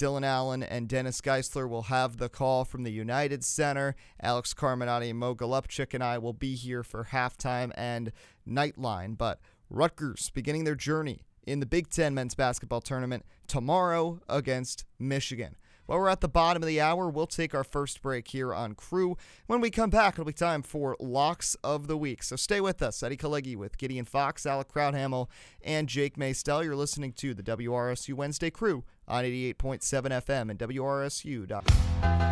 [0.00, 3.94] Dylan Allen and Dennis Geisler will have the call from the United Center.
[4.22, 8.10] Alex Carminati and Mo Golubchik and I will be here for halftime and
[8.48, 9.18] nightline.
[9.18, 15.56] But Rutgers beginning their journey in the Big Ten men's basketball tournament tomorrow against Michigan.
[15.90, 17.10] Well, we're at the bottom of the hour.
[17.10, 19.16] We'll take our first break here on Crew.
[19.48, 22.22] When we come back, it'll be time for Locks of the Week.
[22.22, 23.02] So stay with us.
[23.02, 25.28] Eddie Kalegi with Gideon Fox, Alec Crouthamel,
[25.60, 26.62] and Jake Meystel.
[26.62, 32.29] You're listening to the WRSU Wednesday Crew on 88.7 FM and WRSU.com.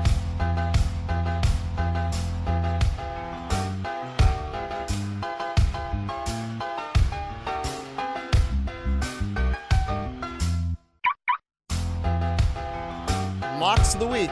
[13.79, 14.31] Of the Week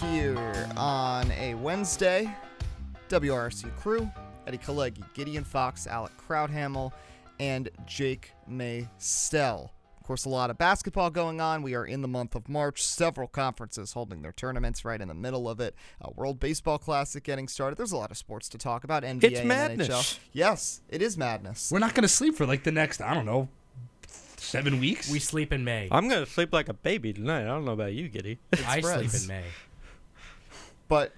[0.00, 2.34] here on a Wednesday.
[3.08, 4.10] WRC crew,
[4.46, 6.92] Eddie Kalegi, Gideon Fox, Alec Crouthamel,
[7.38, 9.70] and Jake Meystel.
[9.98, 11.62] Of course, a lot of basketball going on.
[11.62, 12.82] We are in the month of March.
[12.82, 15.74] Several conferences holding their tournaments right in the middle of it.
[16.00, 17.76] A World Baseball Classic getting started.
[17.76, 19.02] There's a lot of sports to talk about.
[19.04, 19.88] NBA It's and madness.
[19.88, 20.18] NHL.
[20.32, 21.70] Yes, it is madness.
[21.70, 23.48] We're not gonna sleep for like the next I don't know
[24.40, 25.10] seven weeks.
[25.10, 25.88] We sleep in May.
[25.90, 27.42] I'm gonna sleep like a baby tonight.
[27.42, 28.38] I don't know about you, Giddy.
[28.66, 29.44] I sleep in May.
[30.88, 31.12] but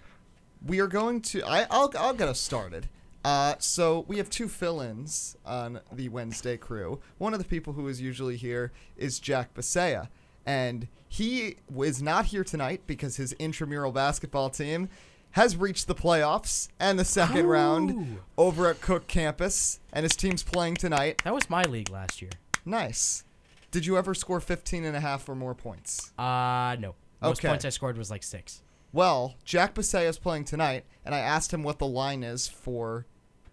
[0.66, 2.88] we are going to I, I'll, I'll get us started
[3.24, 7.86] uh, so we have two fill-ins on the wednesday crew one of the people who
[7.88, 10.08] is usually here is jack Basea,
[10.44, 14.88] and he is not here tonight because his intramural basketball team
[15.32, 20.42] has reached the playoffs and the second round over at cook campus and his team's
[20.42, 22.30] playing tonight That was my league last year.
[22.64, 23.24] Nice
[23.70, 26.94] did you ever score 15 and a half or more points Uh no.
[27.22, 27.48] Most Okay.
[27.48, 28.62] points I scored was like six.
[28.92, 33.06] Well, Jack Basea is playing tonight, and I asked him what the line is for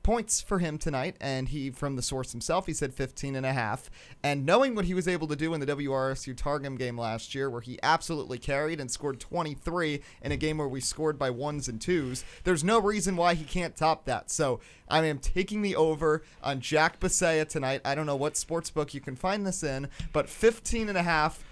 [0.07, 3.51] points for him tonight, and he, from the source himself, he said 15 and a
[3.51, 3.89] half.
[4.23, 7.49] And knowing what he was able to do in the WRSU Targum game last year,
[7.49, 11.67] where he absolutely carried and scored 23 in a game where we scored by ones
[11.67, 14.31] and twos, there's no reason why he can't top that.
[14.31, 17.81] So I am taking the over on Jack Basaya tonight.
[17.83, 21.03] I don't know what sports book you can find this in, but 15 and a
[21.03, 21.43] half.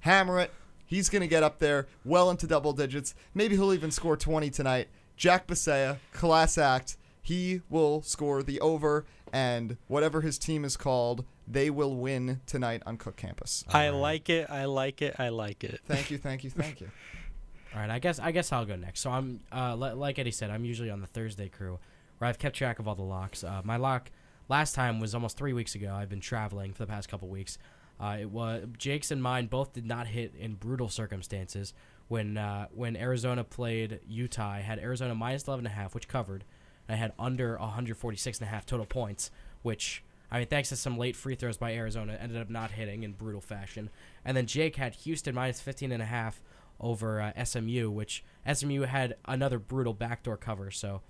[0.00, 0.52] Hammer it.
[0.84, 3.14] He's going to get up there well into double digits.
[3.32, 4.88] Maybe he'll even score 20 tonight.
[5.16, 6.98] Jack Basaya, class act.
[7.24, 12.82] He will score the over, and whatever his team is called, they will win tonight
[12.84, 13.64] on Cook Campus.
[13.70, 14.50] I like it.
[14.50, 15.16] I like it.
[15.18, 15.80] I like it.
[15.86, 16.90] Thank you, thank you, thank you.
[17.74, 19.00] All right, I guess I guess I'll go next.
[19.00, 21.78] So I'm uh, li- like Eddie said, I'm usually on the Thursday crew,
[22.18, 23.42] where I've kept track of all the locks.
[23.42, 24.10] Uh, my lock
[24.50, 25.94] last time was almost three weeks ago.
[25.94, 27.56] I've been traveling for the past couple weeks.
[27.98, 31.72] Uh, it was Jake's and mine both did not hit in brutal circumstances.
[32.08, 36.06] When uh, when Arizona played Utah, I had Arizona minus 11 and a half, which
[36.06, 36.44] covered.
[36.88, 39.30] I had under 146 and a half total points,
[39.62, 43.02] which I mean, thanks to some late free throws by Arizona, ended up not hitting
[43.04, 43.88] in brutal fashion.
[44.24, 46.42] And then Jake had Houston minus 15 and a half
[46.80, 50.70] over uh, SMU, which SMU had another brutal backdoor cover.
[50.72, 51.02] So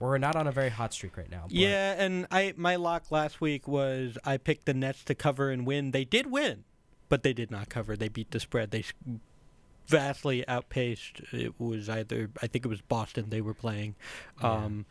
[0.00, 1.44] we're not on a very hot streak right now.
[1.48, 5.64] Yeah, and I my lock last week was I picked the Nets to cover and
[5.64, 5.92] win.
[5.92, 6.64] They did win,
[7.08, 7.96] but they did not cover.
[7.96, 8.72] They beat the spread.
[8.72, 8.84] They
[9.86, 11.20] vastly outpaced.
[11.32, 13.94] It was either I think it was Boston they were playing,
[14.40, 14.50] Yeah.
[14.52, 14.86] um,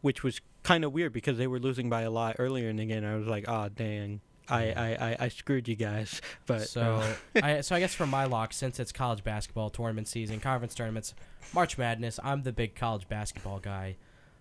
[0.00, 2.86] which was kind of weird because they were losing by a lot earlier in the
[2.86, 3.04] game.
[3.04, 4.20] I was like, oh dang.
[4.48, 7.02] I, I, I, I screwed you guys, but so
[7.36, 10.74] uh, I so I guess for my lock, since it's college basketball tournament season, conference
[10.74, 11.14] tournaments,
[11.54, 13.96] March Madness, I'm the big college basketball guy,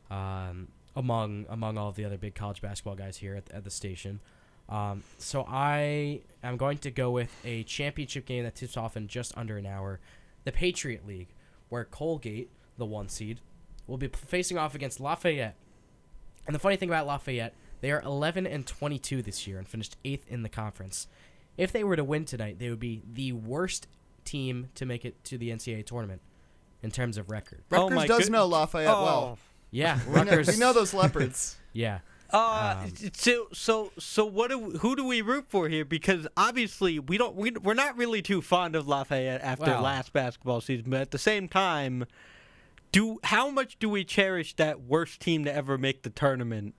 [0.09, 3.69] um, among among all of the other big college basketball guys here at, at the
[3.69, 4.19] station.
[4.67, 9.07] Um, so I am going to go with a championship game that tips off in
[9.07, 9.99] just under an hour,
[10.43, 11.29] the Patriot League,
[11.69, 13.41] where Colgate, the one seed,
[13.89, 15.55] will be facing off against Lafayette.
[16.45, 19.97] And the funny thing about Lafayette, they are 11 and 22 this year and finished
[20.05, 21.07] eighth in the conference.
[21.57, 23.87] If they were to win tonight, they would be the worst
[24.25, 26.21] team to make it to the NCAA tournament
[26.81, 27.63] in terms of record.
[27.71, 29.03] Oh Rutgers my does good- know Lafayette oh.
[29.03, 29.37] well.
[29.71, 30.47] Yeah, We know, Rutgers.
[30.47, 31.55] we know those leopards.
[31.71, 31.99] Yeah,
[32.31, 35.85] Uh, Um, so so so what do who do we root for here?
[35.85, 40.11] Because obviously we don't we, we're not really too fond of Lafayette after Well- last
[40.13, 42.05] basketball season, but at the same time,
[42.91, 46.75] do how much do we cherish that worst team to ever make the tournament?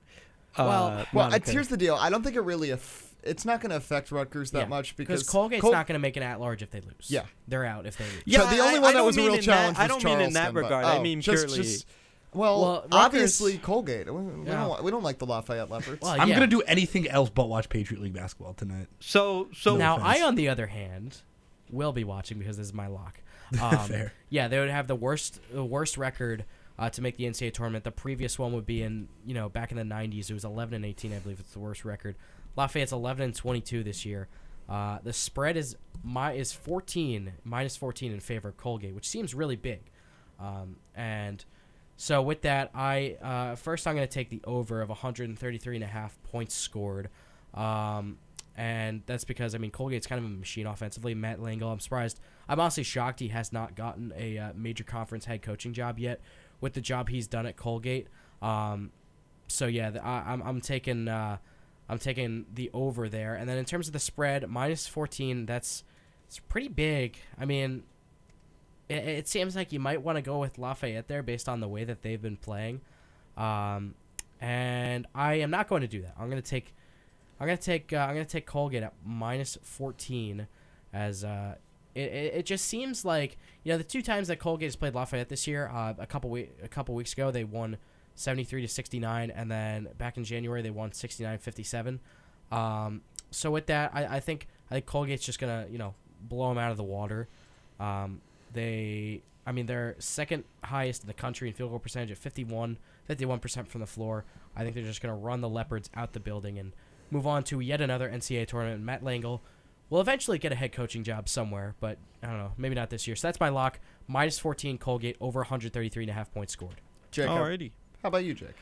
[0.58, 1.36] Well- uh, Well, Monica?
[1.36, 1.94] it's, here's the deal.
[1.94, 2.70] I don't think it really.
[2.70, 4.64] Aff- it's not going to affect Rutgers that yeah.
[4.66, 7.06] much because Colgate's Col- not going to make an at-large if they lose.
[7.08, 7.24] Yeah.
[7.46, 8.22] they're out if they lose.
[8.24, 9.78] Yeah, so the only I- one I that don't was a real in that- challenge
[9.78, 10.84] I was don't mean in that Charleston, but- regard.
[10.86, 11.86] I oh, mean just- purely- just-
[12.32, 14.06] well, Well, Rutgers- obviously Colgate.
[14.12, 14.54] We, we Yeah.
[14.64, 16.00] don't, we don't like the Lafayette Leopards.
[16.00, 18.86] Well, I'm gonna do anything else but watch Patriot League basketball tonight.
[19.00, 20.20] So so now offense.
[20.20, 21.18] I, on the other hand,
[21.70, 23.20] will be watching because this is my lock.
[23.60, 24.12] Um, Fair.
[24.28, 26.44] Yeah, they would have the worst the worst record
[26.78, 27.84] uh, to make the NCAA tournament.
[27.84, 30.30] The previous one would be in you know back in the 90s.
[30.30, 31.40] It was 11 and 18, I believe.
[31.40, 32.16] It's the worst record.
[32.56, 34.28] Lafayette's 11 and 22 this year.
[34.68, 39.34] Uh, the spread is my is 14 minus 14 in favor of Colgate, which seems
[39.34, 39.80] really big.
[40.38, 41.44] Um, and
[41.96, 45.84] so with that, I uh, first I'm going to take the over of 133 and
[45.84, 47.10] a half points scored.
[47.52, 48.18] Um,
[48.60, 51.14] and that's because I mean Colgate's kind of a machine offensively.
[51.14, 52.20] Matt Langel, I'm surprised.
[52.46, 56.20] I'm honestly shocked he has not gotten a uh, major conference head coaching job yet.
[56.60, 58.08] With the job he's done at Colgate,
[58.42, 58.92] um,
[59.48, 61.38] so yeah, the, I, I'm I'm taking uh,
[61.88, 63.34] I'm taking the over there.
[63.34, 65.46] And then in terms of the spread, minus 14.
[65.46, 65.82] That's
[66.26, 67.16] it's pretty big.
[67.38, 67.84] I mean,
[68.90, 71.68] it, it seems like you might want to go with Lafayette there based on the
[71.68, 72.82] way that they've been playing.
[73.38, 73.94] Um,
[74.38, 76.14] and I am not going to do that.
[76.18, 76.74] I'm going to take
[77.40, 80.46] I'm to take uh, I'm to take Colgate at minus 14
[80.92, 81.54] as uh,
[81.94, 84.94] it, it, it just seems like you know the two times that Colgate has played
[84.94, 87.78] Lafayette this year, uh, a couple we- a couple weeks ago they won
[88.14, 91.98] 73 to 69 and then back in January they won 69-57.
[92.52, 93.00] Um,
[93.30, 96.58] so with that, I, I think I think Colgate's just gonna you know blow them
[96.58, 97.28] out of the water.
[97.78, 98.20] Um,
[98.52, 102.76] they, I mean, they're second highest in the country in field goal percentage at 51,
[103.08, 104.24] 51% from the floor.
[104.54, 106.72] I think they're just gonna run the Leopards out the building and
[107.10, 108.82] move on to yet another NCAA tournament.
[108.82, 109.40] Matt Langel
[109.88, 113.06] will eventually get a head coaching job somewhere, but I don't know, maybe not this
[113.06, 113.16] year.
[113.16, 116.80] So that's my lock: minus 14 Colgate over 133 and a half points scored.
[117.10, 117.72] Jake, how, alrighty.
[118.02, 118.54] how about you, Jake?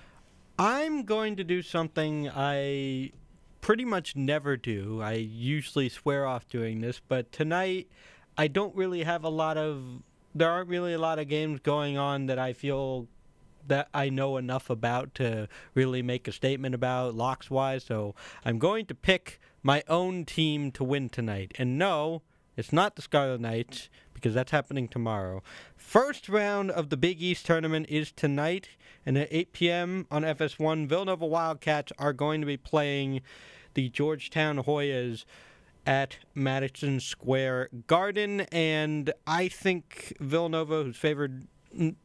[0.59, 3.13] I'm going to do something I
[3.61, 5.01] pretty much never do.
[5.03, 7.89] I usually swear off doing this, but tonight
[8.37, 9.85] I don't really have a lot of.
[10.35, 13.09] There aren't really a lot of games going on that I feel
[13.69, 17.85] that I know enough about to really make a statement about locks wise.
[17.85, 18.15] So
[18.45, 21.53] I'm going to pick my own team to win tonight.
[21.59, 22.23] And no,
[22.57, 25.43] it's not the Scarlet Knights because that's happening tomorrow.
[25.77, 28.71] First round of the Big East tournament is tonight,
[29.07, 30.07] and at 8 p.m.
[30.11, 33.21] on FS1, Villanova Wildcats are going to be playing
[33.75, 35.25] the Georgetown Hoyas
[35.87, 41.47] at Madison Square Garden, and I think Villanova, who's favored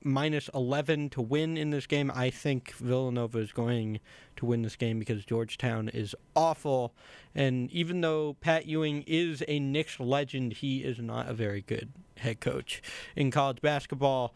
[0.03, 3.99] minus 11 to win in this game, I think Villanova is going
[4.36, 6.93] to win this game because Georgetown is awful,
[7.34, 11.91] and even though Pat Ewing is a Knicks legend, he is not a very good
[12.18, 12.82] head coach
[13.16, 14.34] in college basketball.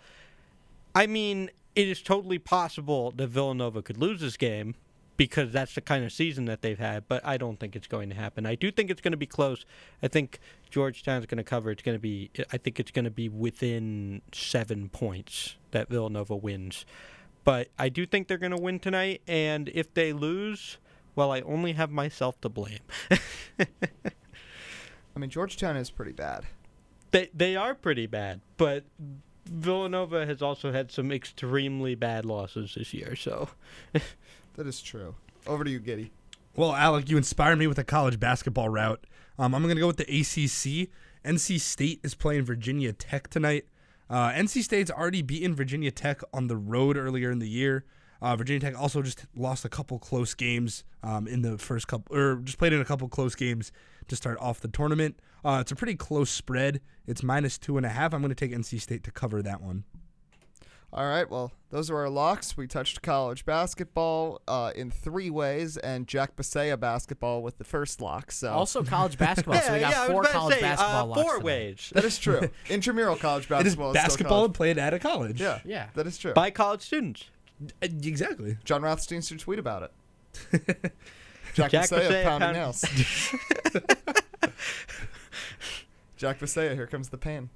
[0.96, 4.76] I mean, it is totally possible that Villanova could lose this game
[5.18, 8.10] because that's the kind of season that they've had, but I don't think it's going
[8.10, 8.46] to happen.
[8.46, 9.66] I do think it's going to be close.
[10.02, 10.40] I think
[10.70, 11.72] Georgetown's going to cover.
[11.72, 16.36] It's going to be I think it's going to be within 7 points that Villanova
[16.36, 16.86] wins.
[17.44, 20.78] But I do think they're going to win tonight and if they lose,
[21.16, 22.80] well, I only have myself to blame.
[23.60, 26.46] I mean, Georgetown is pretty bad.
[27.10, 28.84] They they are pretty bad, but
[29.46, 33.50] Villanova has also had some extremely bad losses this year, so
[34.58, 35.16] That is true.
[35.46, 36.12] Over to you, Giddy.
[36.56, 39.06] Well, Alec, you inspired me with a college basketball route.
[39.38, 40.90] Um, I'm going to go with the ACC.
[41.24, 43.66] NC State is playing Virginia Tech tonight.
[44.10, 47.86] Uh, NC State's already beaten Virginia Tech on the road earlier in the year.
[48.20, 52.16] Uh, Virginia Tech also just lost a couple close games um, in the first couple,
[52.16, 53.72] or just played in a couple close games
[54.08, 55.20] to start off the tournament.
[55.46, 56.82] Uh, it's a pretty close spread.
[57.06, 58.12] It's minus two and a half.
[58.12, 59.84] I'm going to take NC State to cover that one.
[60.94, 62.56] All right, well, those are our locks.
[62.56, 68.00] We touched college basketball uh, in three ways, and Jack Basea basketball with the first
[68.00, 68.32] lock.
[68.32, 69.60] So Also college basketball.
[69.60, 71.32] so we got yeah, I was four about to college say, basketball uh, locks four
[71.34, 71.46] tonight.
[71.46, 72.50] ways that is true.
[72.70, 73.60] Intramural college basketball.
[73.60, 73.94] It is basketball.
[73.94, 75.40] basketball Is still played at a college.
[75.40, 75.42] college.
[75.66, 75.88] Yeah, Yeah.
[75.96, 76.34] that is true.
[76.34, 77.26] by college students.
[77.62, 78.58] Uh, Exactly.
[78.64, 79.92] Jon Rothstein should tweet about it.
[81.54, 82.86] Jack, Jack Basea, Basea, pounding pound- nails.
[86.16, 87.50] Jack Basea, here comes the pain.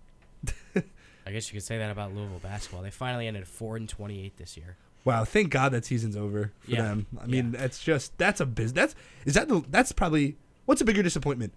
[1.32, 2.82] I guess you could say that about Louisville basketball.
[2.82, 4.76] They finally ended four and twenty-eight this year.
[5.06, 6.82] Wow, thank God that season's over for Yeah.
[6.84, 7.08] them.
[7.22, 8.74] I mean, that's just that's a business.
[8.74, 11.54] That's is that the that's probably what's a bigger disappointment,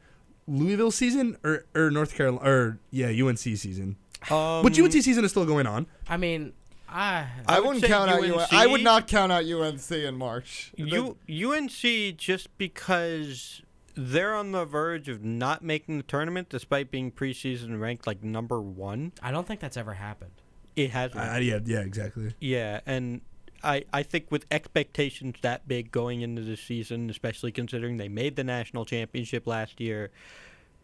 [0.47, 3.97] Louisville season or or North Carolina or yeah UNC season.
[4.31, 5.87] Um, But UNC season is still going on.
[6.09, 6.53] I mean,
[6.89, 8.37] I I, I would wouldn't say count out UNC.
[8.39, 8.53] UNC.
[8.53, 10.73] I would not count out UNC in March.
[10.77, 13.61] U- UNC just because
[13.95, 18.61] they're on the verge of not making the tournament despite being preseason ranked like number
[18.61, 19.13] one.
[19.23, 20.33] I don't think that's ever happened.
[20.77, 22.35] It has Uh, yeah, yeah, exactly.
[22.41, 23.21] Yeah, and
[23.63, 28.37] I I think with expectations that big going into the season, especially considering they made
[28.37, 30.11] the national championship last year,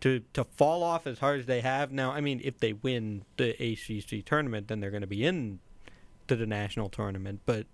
[0.01, 2.13] to to fall off as hard as they have now.
[2.13, 5.59] I mean, if they win the ACC tournament, then they're going to be in
[6.29, 7.67] to the national tournament, but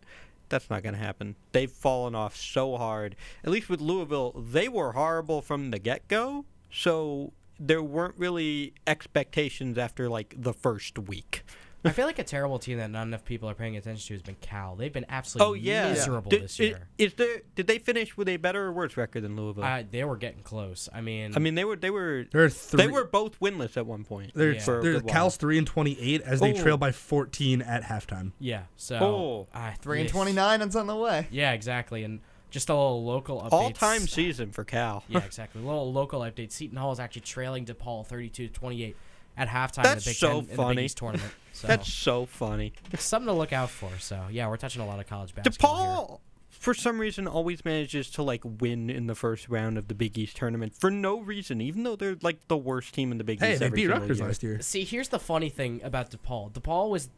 [0.49, 1.37] that's not going to happen.
[1.53, 3.17] They've fallen off so hard.
[3.45, 6.45] At least with Louisville, they were horrible from the get go.
[6.71, 11.43] So there weren't really expectations after like the first week.
[11.87, 14.23] I feel like a terrible team that not enough people are paying attention to has
[14.23, 14.77] been Cal.
[14.77, 16.89] They've been absolutely Oh yeah, miserable Did, this year.
[16.99, 17.43] Is there?
[17.55, 19.65] Did they finish with a better or worse record than Louisville?
[19.65, 20.89] Uh, they were getting close.
[20.95, 22.79] I mean, I mean, they were they were They're three.
[22.79, 24.33] they were both winless at one point.
[24.35, 24.61] They're, Yeah.
[24.61, 25.01] for they're.
[25.01, 26.63] Cal's three and twenty eight as they Oh.
[26.63, 28.33] trail by fourteen at halftime.
[28.39, 28.63] yeah.
[28.77, 29.49] So Oh.
[29.55, 31.27] uh, Three and twenty nine, and it's on the way.
[31.31, 32.03] Yeah, exactly.
[32.05, 32.21] And
[32.51, 33.53] just a little local update.
[33.53, 35.05] all time season for Cal.
[35.09, 35.61] Yeah, exactly.
[35.61, 36.53] A little local update.
[36.53, 38.97] Seton Hall is actually trailing DePaul 32 to 28
[39.37, 40.85] at halftime That's in the Big so Ten in the Big funny.
[40.85, 41.33] East tournament.
[41.57, 42.75] So That's so funny.
[42.99, 43.89] something to look out for.
[43.99, 45.77] So yeah, we're touching a lot of college basketball.
[45.79, 45.87] here.
[45.87, 46.21] DePaul,
[46.51, 50.19] for some reason, always manages to like win in the first round of the Big
[50.19, 53.41] East tournament for no reason, even though they're like the worst team in the Big
[53.41, 53.61] Hey, East.
[53.61, 54.27] they beat Rutgers year.
[54.29, 54.61] last year.
[54.61, 56.53] See, here's the funny thing about DePaul.
[56.53, 57.09] DePaul was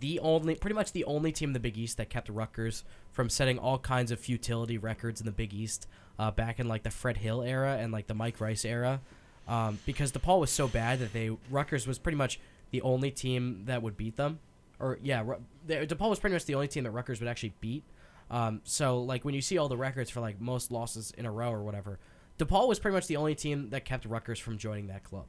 [0.00, 3.28] the only, pretty much the only team in the Big East that kept Rutgers from
[3.28, 5.86] setting all kinds of futility records in the Big East
[6.18, 9.02] uh, back in like the Fred Hill era and like the Mike Rice era.
[9.48, 12.38] Um, because DePaul was so bad that they Rutgers was pretty much
[12.70, 14.38] the only team that would beat them.
[14.78, 15.24] Or yeah,
[15.66, 17.82] they- DePaul was pretty much the only team that Rutgers would actually beat.
[18.30, 21.30] Um, so like when you see all the records for like most losses in a
[21.30, 21.98] row or whatever,
[22.38, 25.26] DePaul was pretty much the only team that kept Rutgers from joining that club.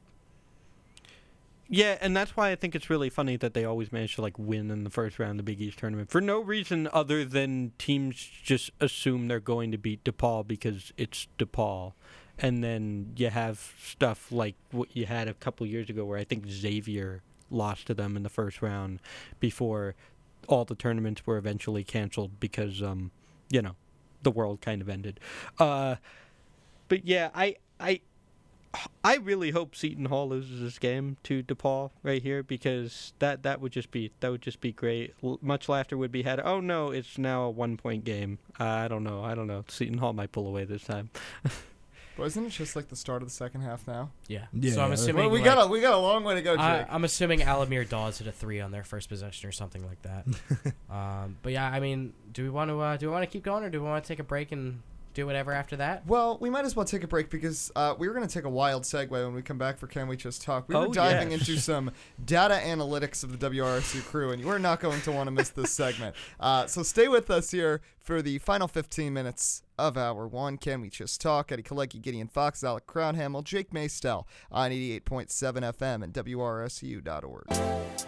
[1.68, 4.38] Yeah, and that's why I think it's really funny that they always manage to like
[4.38, 7.72] win in the first round of the Big East tournament for no reason other than
[7.78, 11.94] teams just assume they're going to beat DePaul because it's DePaul.
[12.38, 16.24] And then you have stuff like what you had a couple years ago where I
[16.24, 19.00] think Xavier lost to them in the first round
[19.38, 19.94] before
[20.48, 23.10] all the tournaments were eventually canceled because um
[23.50, 23.76] you know,
[24.22, 25.20] the world kind of ended.
[25.58, 25.96] Uh
[26.88, 28.00] but yeah, I I
[29.04, 33.60] I really hope Seton Hall loses this game to DePaul right here because that that
[33.60, 35.14] would just be that would just be great.
[35.22, 36.40] L- much laughter would be had.
[36.40, 38.38] Oh no, it's now a one point game.
[38.58, 39.22] Uh, I don't know.
[39.22, 39.64] I don't know.
[39.68, 41.10] Seton Hall might pull away this time.
[42.16, 44.10] But isn't it just like the start of the second half now?
[44.28, 44.44] Yeah.
[44.52, 46.42] Yeah, so I'm assuming Well, we like, got a we got a long way to
[46.42, 46.62] go, Jake.
[46.62, 50.00] I, I'm assuming Al-Amir Dawes hit a three on their first possession or something like
[50.02, 50.26] that.
[50.90, 53.42] um, but yeah, I mean, do we want to uh, do we want to keep
[53.42, 54.80] going or do we want to take a break and
[55.14, 56.06] do whatever after that?
[56.06, 58.44] Well, we might as well take a break because uh, we were going to take
[58.44, 60.68] a wild segue when we come back for Can We Just Talk.
[60.68, 61.40] We were Oh, diving yes.
[61.48, 61.90] into some
[62.24, 65.48] data analytics of the WRSU crew, and you are not going to want to miss
[65.50, 66.14] this segment.
[66.40, 70.58] Uh, so stay with us here for the final 15 minutes of hour one.
[70.58, 71.50] Can We Just Talk?
[71.52, 75.28] Eddie Kalegi, Gideon Fox, Alec Crouthamel, Jake Meystel on 88.7
[75.72, 78.03] FM and WRSU.org.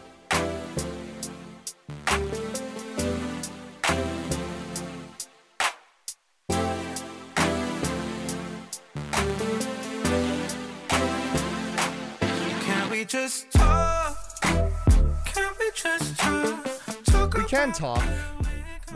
[13.07, 14.17] just talk?
[14.43, 17.05] Can we just talk?
[17.05, 18.03] Talk We can talk.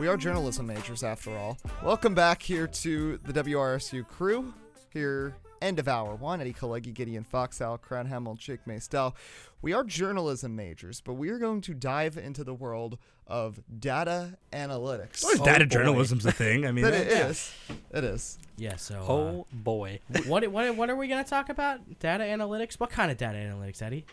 [0.00, 1.58] We are journalism majors after all.
[1.84, 4.52] Welcome back here to the WRSU crew.
[4.88, 6.40] Here, end of hour one.
[6.40, 9.14] Eddie Kalegi, Gideon Fox, Al Crouthamel, Chick Meystel.
[9.62, 14.38] We are journalism majors, but we are going to dive into the world of data
[14.52, 15.22] analytics.
[15.22, 15.68] Well, Oh, data boy.
[15.74, 16.66] journalism's a thing.
[16.66, 17.52] I mean, That it that- is.
[17.92, 18.38] It is.
[18.56, 18.76] Yeah.
[18.76, 20.00] So Oh boy.
[20.14, 21.98] uh, what what what are we gonna talk about?
[22.00, 22.74] Data analytics.
[22.80, 24.04] What kind of data analytics, Eddie?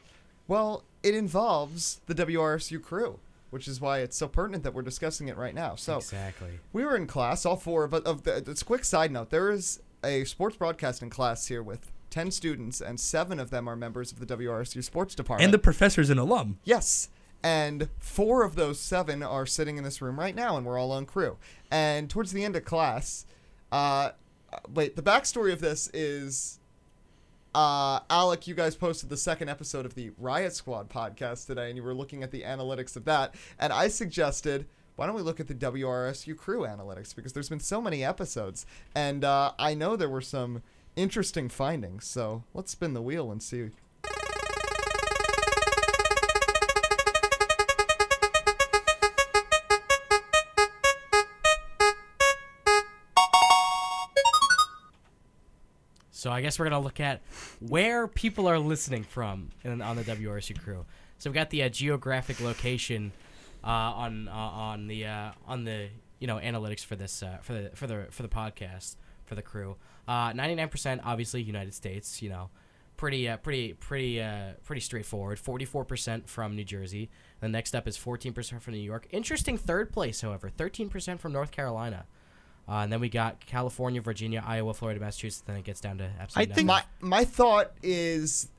[0.48, 3.20] Well, it involves the WRSU crew,
[3.50, 5.76] which is why it's so pertinent that we're discussing it right now.
[5.76, 6.60] So, exactly.
[6.72, 8.02] we were in class, all four of us.
[8.04, 11.92] Of the, it's a quick side note: there is a sports broadcasting class here with
[12.10, 15.44] ten students, and seven of them are members of the WRSU sports department.
[15.46, 16.60] and the professor's an alum.
[16.64, 17.10] yes,
[17.44, 20.92] and four of those seven are sitting in this room right now, and we're all
[20.92, 21.38] on crew.
[21.70, 23.26] And towards the end of class,
[23.72, 24.12] uh,
[24.74, 26.60] wait, the backstory of this is.
[27.56, 31.76] Uh, Alec, you guys posted the second episode of the Riot Squad podcast today, and
[31.78, 33.34] you were looking at the analytics of that.
[33.58, 34.68] And I suggested,
[34.98, 37.16] why don't we look at the WRSU crew analytics?
[37.16, 40.64] Because there's been so many episodes, and uh, I know there were some
[40.96, 42.06] interesting findings.
[42.06, 43.70] So let's spin the wheel and see.
[56.10, 57.22] So I guess we're gonna look at
[57.60, 60.86] where people are listening from in, on the WRSU crew.
[61.20, 63.12] So we've got the uh, geographic location
[63.64, 65.90] uh, on uh, on the uh, on the
[66.20, 68.96] you know analytics for this uh, for the for the for the podcast
[69.26, 69.76] for the crew.
[70.08, 72.22] Ninety nine percent obviously United States.
[72.22, 72.50] You know,
[72.98, 75.40] pretty uh, pretty pretty uh, pretty straightforward.
[75.40, 77.10] Forty four percent from New Jersey.
[77.40, 79.08] The next up is fourteen percent from New York.
[79.12, 82.06] Interesting third place, however, thirteen percent from North Carolina.
[82.70, 85.42] Uh, and then we got California, Virginia, Iowa, Florida, Massachusetts.
[85.48, 86.86] Then it gets down to absolutely I think nothing.
[87.02, 88.50] My my thought is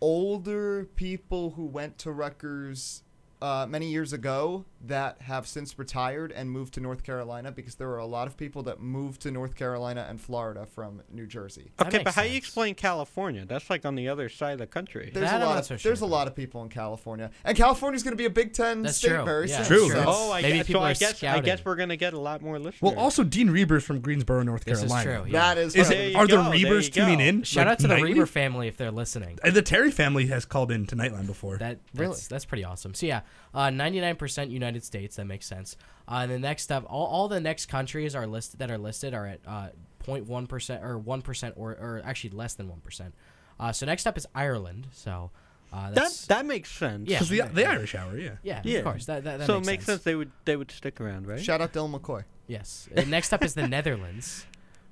[0.00, 3.03] older people who went to Rutgers
[3.44, 7.88] uh, many years ago that have since retired and moved to North Carolina because there
[7.90, 11.70] are a lot of people that moved to North Carolina and Florida from New Jersey.
[11.76, 13.44] That Okay, makes but how do you explain California?
[13.46, 15.10] That's like on the other side of the country.
[15.12, 17.30] There's That a I'm lot of so sure there's a lot of people in California,
[17.44, 19.24] and California's going to be a Big Ten That's state true.
[19.24, 19.78] very Yeah, soon.
[19.78, 19.88] True.
[19.88, 21.96] so that's oh, I Maybe guess, people so I are guess I guess we're gonna
[21.96, 22.82] get a lot more listeners.
[22.82, 25.20] Well, also Dean Reber's from Greensboro, North This is Carolina.
[25.22, 25.32] true.
[25.32, 25.54] Yeah.
[25.54, 25.74] that is.
[25.74, 25.96] Is right.
[25.96, 27.24] There you are the go, there Reavers you tuning go.
[27.24, 27.42] in?
[27.42, 29.38] Shout like, out to the Reber family if they're listening.
[29.42, 31.56] And the Terry family has called in to Nightline before.
[31.58, 32.08] That Really?
[32.12, 32.94] that's, that's pretty awesome.
[32.94, 33.20] So yeah,
[33.54, 35.16] uh, 99% United States.
[35.16, 35.76] That makes sense.
[36.08, 39.12] Uh, and the next up, all, all the next countries are listed that are listed
[39.14, 39.68] are at uh,
[40.04, 43.14] 0.1 percent or one percent or or actually less than one percent.
[43.60, 44.88] Uh, so next up is Ireland.
[44.92, 45.30] So
[45.72, 47.08] uh, that that's that makes sense.
[47.08, 47.18] Yeah.
[47.18, 48.30] Because the, the Irish hour, yeah.
[48.42, 48.78] yeah, Yeah.
[48.78, 49.06] of course.
[49.06, 50.02] That, that, that so makes it makes sense.
[50.02, 51.40] they would they would stick around, right?
[51.40, 52.24] Shout out Dylan McCoy.
[52.46, 52.88] Yes.
[52.96, 54.46] And next up is the Netherlands.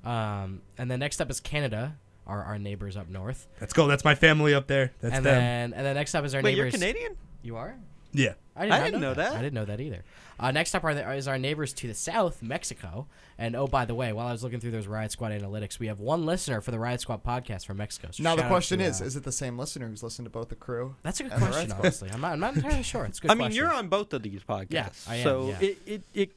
[0.04, 3.46] Um, and then next up is Canada, our, our neighbors up north.
[3.60, 3.86] Let's go.
[3.86, 4.92] That's my family up there.
[5.00, 5.34] That's and them.
[5.34, 6.70] then and then next up is our Wait, you're.
[6.70, 7.16] Canadian?
[7.42, 7.76] You are?
[8.12, 8.34] Yeah.
[8.54, 9.32] I did I not didn't know that.
[9.32, 10.04] I didn't know that either.
[10.38, 13.06] Uh, next up are the, is our neighbors to the south, Mexico.
[13.38, 15.86] And oh, by the way, while I was looking through those Riot Squad analytics, we
[15.86, 18.08] have one listener for the Riot Squad podcast from Mexico.
[18.10, 20.30] So Now the question to, is: uh, Is it the same listener who's listened to
[20.30, 20.96] both the crew?
[21.02, 21.76] that's a good and the Riot question.
[21.80, 23.04] Honestly, I'm not, I'm not entirely sure.
[23.04, 23.30] It's a good.
[23.30, 23.56] I mean, question.
[23.56, 24.70] you're on both of these podcasts.
[25.06, 25.58] Yeah, I am, So yeah.
[25.60, 26.30] it, it it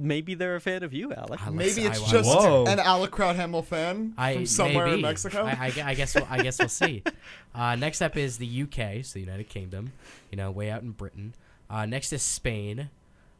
[0.00, 1.42] maybe they're a fan of you, Alex.
[1.50, 2.64] Maybe it's I- just Whoa.
[2.66, 4.96] an Alec Crouthamel fan I from somewhere maybe.
[4.96, 5.44] in Mexico.
[5.44, 7.02] I, I gu- I guess we'll, I guess we'll see.
[7.52, 9.90] Uh, next up is the UK, so the United Kingdom.
[10.30, 11.34] You know, way out in Britain.
[11.68, 12.90] Uh, next is Spain.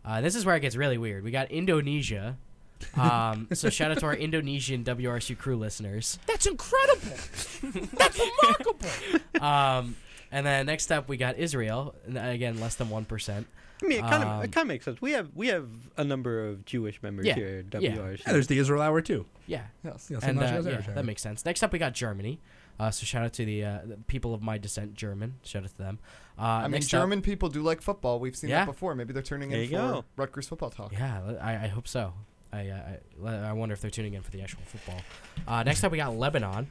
[0.04, 1.22] Uh, this is where it gets really weird.
[1.22, 2.36] We got Indonesia.
[2.96, 6.18] Um, so shout out to our Indonesian WRSU crew listeners.
[6.26, 7.16] That's incredible.
[7.96, 8.88] That's remarkable.
[9.40, 9.94] Um,
[10.32, 11.94] and then next up we got Israel.
[12.06, 13.46] and Again, less than one percent.
[13.82, 15.00] I mean, it kind of Um, it kind of makes sense.
[15.00, 17.90] We have we have a number of Jewish members Yeah, here at yeah.
[17.92, 18.20] WRC.
[18.26, 19.26] Yeah, there's the Israel hour, too.
[19.46, 20.08] Yeah, yes.
[20.10, 20.94] Yeah, and so uh, much as yeah, Irish hour.
[20.94, 21.44] that makes sense.
[21.44, 22.40] Next up we got Germany.
[22.78, 25.34] Uh, so shout out to the, uh, the people of my descent, German.
[25.44, 25.98] Shout out to them.
[26.38, 28.18] Uh, I mean, next up- German people do like football.
[28.20, 28.60] We've seen Yeah.
[28.64, 28.94] that before.
[28.94, 30.04] Maybe they're turning There in you for go.
[30.16, 30.92] Rutgers football talk.
[30.92, 32.14] Yeah, I, I hope so.
[32.52, 32.80] I, uh,
[33.26, 35.00] I I wonder if they're tuning in for the actual football.
[35.46, 36.68] Uh, next up, we got Lebanon.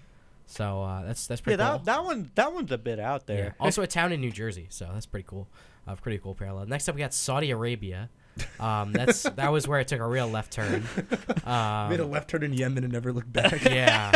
[0.48, 1.80] So uh, that's that's Yeah, pretty that cool.
[1.86, 3.36] that one that one's a bit out Yeah.
[3.36, 3.56] there.
[3.60, 5.48] Also a town in New Jersey, so that's pretty cool.
[5.90, 6.66] Uh, pretty cool parallel.
[6.68, 8.10] Next up, we got Saudi Arabia.
[8.60, 10.84] Um, that's that was where it took a real left turn.
[11.46, 13.64] Um, Made a left turn in Yemen and never looked back.
[13.66, 14.12] yeah.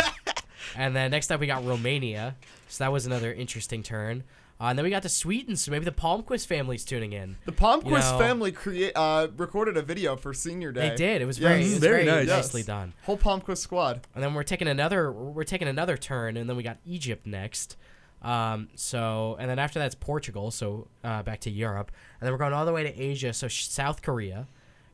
[0.76, 2.36] And then next up, we got Romania.
[2.68, 4.22] So that was another interesting turn.
[4.60, 7.36] Uh, and then we got to Sweden, so maybe the Palmquist family's tuning in.
[7.44, 10.90] The Palmquist know- family create uh, recorded a video for Senior Day.
[10.90, 11.22] They did.
[11.22, 11.48] It was Yes.
[11.48, 12.28] very, it was Very very, nice.
[12.28, 12.66] nicely Yes.
[12.66, 12.92] done.
[13.02, 14.02] Whole Palmquist squad.
[14.14, 17.76] And then we're taking another we're taking another turn, and then we got Egypt next.
[18.24, 22.38] Um, so and then after that's Portugal, so uh, back to Europe, and then we're
[22.38, 24.46] going all the way to Asia, so South Korea,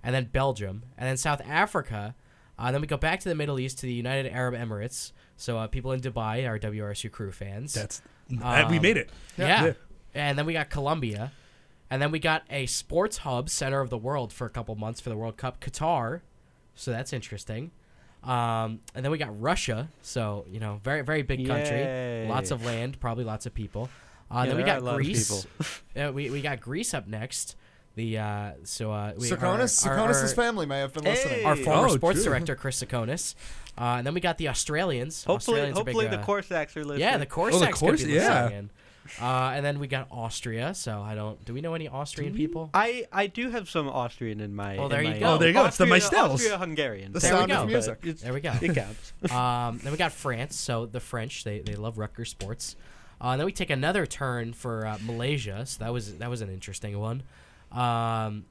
[0.02, 2.14] and then Belgium, and then South Africa.
[2.58, 5.12] Uh, and then we go back to the Middle East to the United Arab Emirates.
[5.36, 7.72] So uh, people in Dubai are WRSU crew fans.
[7.72, 8.02] That's
[8.42, 9.10] uh, we Um, made it.
[9.38, 9.64] yeah.
[9.66, 9.72] Yeah.
[10.14, 11.32] And then we got Colombia.
[11.88, 15.00] And then we got a sports hub, center of the world for a couple months
[15.00, 16.20] for the World Cup, Qatar.
[16.74, 17.70] So that's interesting.
[18.22, 19.88] Um, and then we got Russia.
[20.02, 22.26] So, you know, very, very big country.
[22.28, 23.88] Lots of land, probably lots of people.
[24.30, 25.46] Uh, Yeah, then we got a lot of Greece.
[25.96, 27.56] uh, we, we got Greece up next.
[27.96, 31.44] The uh, so uh, we, Sakonis, our- our- Sakonis' our- family may have been listening.
[31.44, 32.30] our former Oh, sports true.
[32.30, 33.34] director Chris Sakonis.
[33.76, 35.24] Uh, and then we got the Australians.
[35.24, 37.00] Hopefully, Australians are big, hopefully uh, the Corsacks are listening.
[37.00, 38.42] yeah, the Corsacks could Cors- be yeah.
[38.44, 38.70] listening in.
[39.20, 40.74] Uh, and then we got Austria.
[40.74, 41.42] So I don't.
[41.44, 42.70] Do we know any Austrian people?
[42.74, 44.76] I, I do have some Austrian in my.
[44.76, 45.26] Oh, in there you my- go.
[45.34, 45.64] Oh, there you go.
[45.64, 46.34] It's the Austria- Meystels.
[46.34, 47.12] Austria-Hungarian.
[47.12, 47.62] The There we sound go.
[47.62, 47.98] of music.
[48.02, 48.52] It's- There we go.
[48.60, 49.12] It counts.
[49.32, 50.56] um, then we got France.
[50.56, 52.76] So the French, they, they love Rutgers sports.
[53.22, 55.64] Uh, and then we take another turn for uh, Malaysia.
[55.66, 57.22] So that was that was an interesting one.
[57.72, 58.44] Um,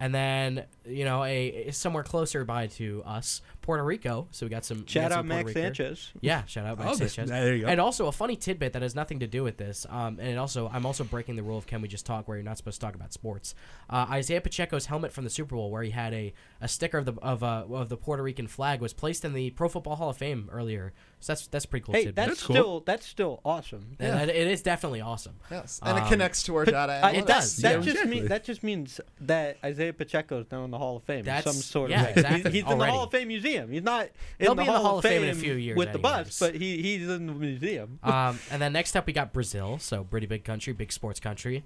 [0.00, 4.28] and then you know a, a somewhere closer by to us, Puerto Rico.
[4.30, 5.62] So we got some Shout got out Puerto Max Rican.
[5.74, 6.12] Sanchez.
[6.20, 7.30] Yeah, shout out Max Oh, Sanchez.
[7.30, 7.68] there you go.
[7.68, 9.86] And also a funny tidbit that has nothing to do with this.
[9.88, 12.36] Um, and it also I'm also breaking the rule of can we just talk where
[12.36, 13.54] you're not supposed to talk about sports.
[13.88, 17.06] Uh, Isaiah Pacheco's helmet from the Super Bowl, where he had a, a sticker of
[17.06, 20.10] the of uh, of the Puerto Rican flag, was placed in the Pro Football Hall
[20.10, 20.92] of Fame earlier.
[21.20, 21.94] So that's that's a pretty cool.
[21.94, 22.16] Hey, tidbit.
[22.16, 22.54] that's, That's cool.
[22.56, 23.96] still that's still awesome.
[23.98, 24.26] And Yeah.
[24.26, 25.34] that- it is definitely awesome.
[25.50, 27.18] Yes, and it Um, connects to our data I- analytics.
[27.18, 27.56] it does.
[27.56, 28.10] That Yeah, just exactly.
[28.20, 31.24] mean, that just means that Isaiah Pacheco is now in the Hall of Fame.
[31.24, 32.86] That's- some sort yeah, of exactly, He's, he's in the.
[32.86, 33.70] Hall of Fame museum.
[33.70, 35.76] He's not in, He'll the, be in the Hall of Fame, in a few years
[35.76, 37.98] with the bus, but he he's in the museum.
[38.02, 41.64] um, and then next up we got Brazil, so pretty big country, big sports country.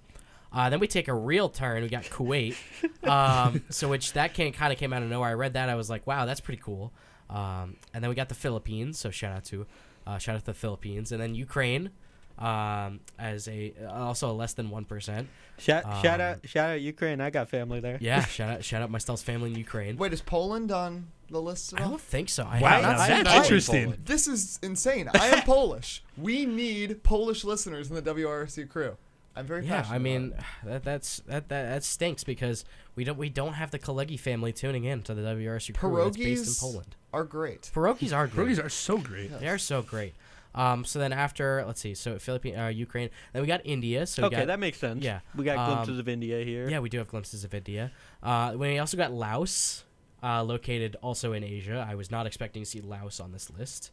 [0.52, 1.82] Uh, then we take a real turn.
[1.82, 2.56] We got Kuwait,
[3.08, 5.30] um, so which that came kind of came out of nowhere.
[5.30, 6.92] I read that I was like, wow, that's pretty cool.
[7.28, 9.66] Um, and then we got the Philippines, so shout out to
[10.06, 11.90] uh, shout out to the Philippines, and then Ukraine
[12.38, 15.28] um, as a also a less than one percent.
[15.58, 17.20] Shout shout Um, out shout out Ukraine.
[17.20, 17.98] I got family there.
[18.00, 19.96] Yeah, shout out shout out Meystel's family in Ukraine.
[19.96, 21.86] Wait, is Poland on the list at all?
[21.86, 22.44] I don't think so.
[22.44, 23.44] I Wow, have not now that's Poland.
[23.44, 23.94] interesting.
[24.04, 25.10] This is insane.
[25.14, 26.02] I am Polish.
[26.16, 28.96] We need Polish listeners in the WRC crew.
[29.36, 29.94] I'm very Yeah, passionate.
[29.94, 30.44] I mean about it.
[30.64, 32.64] that that's that, that that stinks because
[32.94, 36.16] we don't we don't have the Kalegi family tuning in to the WRSU crew that's
[36.16, 36.94] based in Poland.
[37.12, 37.70] are great.
[37.74, 38.48] Pierogies are great.
[38.48, 39.38] Pierogies are so great.
[39.40, 40.14] They are so great.
[40.58, 44.06] Um, so then after let's see, so Philippine, uh, Ukraine, then we got India.
[44.06, 45.04] So okay, got, that makes sense.
[45.04, 46.68] yeah, we got um, glimpses of India here.
[46.68, 47.92] yeah, we do have glimpses of India.
[48.22, 49.84] Uh, we also got Laos,
[50.22, 51.86] uh, located also in Asia.
[51.88, 53.92] I was not expecting to see Laos on this list,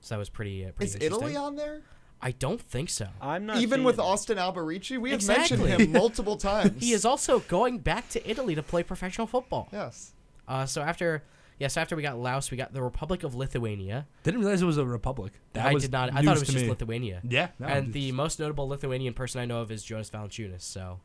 [0.00, 1.28] so that was pretty uh, pretty Is interesting.
[1.30, 1.82] Italy on there?
[2.22, 3.08] I don't think so.
[3.20, 4.00] I'm not Even with it.
[4.02, 5.58] Austin Alberici, we have Exactly.
[5.58, 6.82] mentioned him multiple times.
[6.82, 9.68] He is also going back to Italy to play professional football.
[9.72, 10.12] Yes.
[10.48, 11.22] Uh, so after,
[11.58, 14.06] yes, after we got Laos, we got the Republic of Lithuania.
[14.22, 15.32] Didn't realize it was a republic.
[15.54, 16.10] That I was did not.
[16.12, 16.70] I news thought it was to just me.
[16.70, 17.20] Lithuania.
[17.28, 20.62] Yeah, no, and it's- the most notable Lithuanian person I know of is Jonas Valanciunas.
[20.62, 21.00] So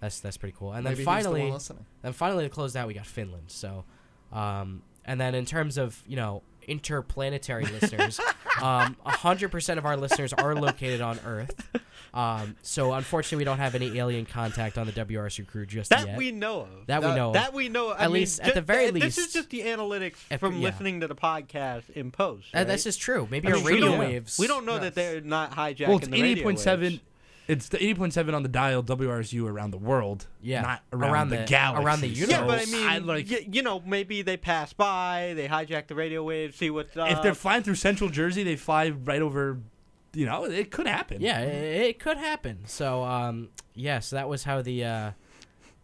[0.00, 0.72] that's that's pretty cool.
[0.72, 1.86] And then Maybe he's the one finally, listening.
[2.02, 3.44] then finally to close out, we got Finland.
[3.48, 3.84] So,
[4.32, 8.20] um, and then in terms of you know interplanetary listeners,
[8.62, 11.54] um, hundred percent of our listeners are located on Earth.
[12.14, 16.06] Um, so unfortunately, we don't have any alien contact on the WRSU crew just that
[16.06, 16.16] yet.
[16.16, 16.86] we know of.
[16.86, 17.26] that we that- know.
[17.28, 17.32] of.
[17.34, 17.90] That we know.
[17.90, 20.40] I At mean, least- at ju- the very th- this is just the analytics If-
[20.40, 20.68] from yeah.
[20.68, 22.46] listening to the podcast in post.
[22.54, 22.66] Uh, Right?
[22.66, 23.28] That's just true.
[23.30, 24.38] Maybe I our mean, radio we don't- waves.
[24.38, 24.82] We don't know Yes.
[24.82, 27.00] that they're not hijacking well, it's eighty point seven.
[27.48, 30.26] It's the eighty point seven on the dial WRSU around the world.
[30.42, 31.84] Yeah, not around, around the, the- galaxy.
[31.86, 32.30] around the universe.
[32.32, 35.86] Yeah, but I mean, I like y- you know, maybe they pass by, they hijack
[35.86, 37.08] the radio waves, see what's up.
[37.10, 39.60] if they're flying through Central Jersey, they fly right over.
[40.16, 41.20] You know, it could happen.
[41.20, 42.60] Yeah, it, could happen.
[42.64, 45.10] So, um, yeah, so that was how the, uh,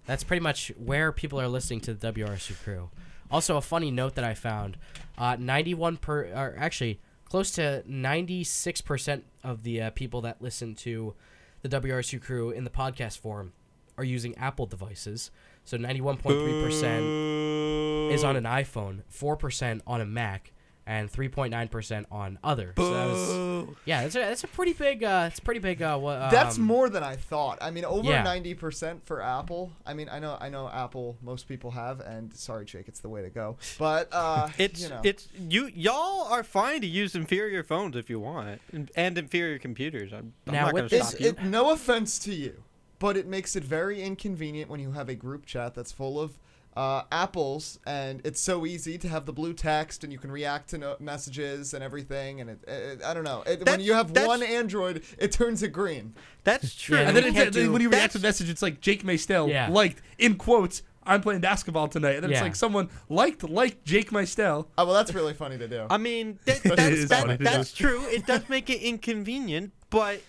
[0.06, 2.88] that's pretty much where people are listening to the WRSU crew.
[3.30, 4.78] Also, a funny note that I found,
[5.18, 11.12] uh, 91 per, or actually close to 96% of the uh, people that listen to
[11.60, 13.52] the WRSU crew in the podcast form
[13.98, 15.30] are using Apple devices.
[15.64, 20.51] So 91.3% is on an iPhone, 4% on a Mac,
[20.86, 22.74] and 3.9% on other.
[22.76, 25.04] So that was, yeah, that's a, that's a pretty big.
[25.04, 25.80] Uh, it's pretty big.
[25.80, 27.58] Uh, wha- That's um, more than I thought.
[27.60, 28.22] I mean, over yeah.
[28.22, 29.72] ninety percent for Apple.
[29.86, 31.16] I mean, I know, I know, Apple.
[31.22, 33.56] Most people have, and sorry, Jake, it's the way to go.
[33.78, 38.10] But uh, It's you know, it's you y'all are fine to use inferior phones if
[38.10, 40.12] you want and, and inferior computers.
[40.12, 41.28] I'm, I'm Now, not going to it's, stop you.
[41.28, 42.62] it, no offense to you,
[42.98, 46.38] but it makes it very inconvenient when you have a group chat that's full of
[46.76, 50.70] uh, apples, and it's so easy to have the blue text, and you can react
[50.70, 52.40] to no- messages and everything.
[52.40, 53.42] And it, it, I don't know.
[53.46, 56.14] It, when you have that's- one Android, it turns it green.
[56.44, 56.96] That's true.
[56.96, 58.80] Yeah, And we then can't it's, do- when you react to a message, it's like
[58.80, 59.68] Jake Meystel Yeah.
[59.70, 60.82] liked in quotes.
[61.04, 62.44] I'm playing basketball tonight, and then it's Yeah.
[62.44, 64.66] like someone liked liked Jake Meystel.
[64.78, 65.86] Oh well, that's really funny to do.
[65.90, 68.02] I mean, that, that's, is that- funny that's true.
[68.06, 70.20] It does make it inconvenient, but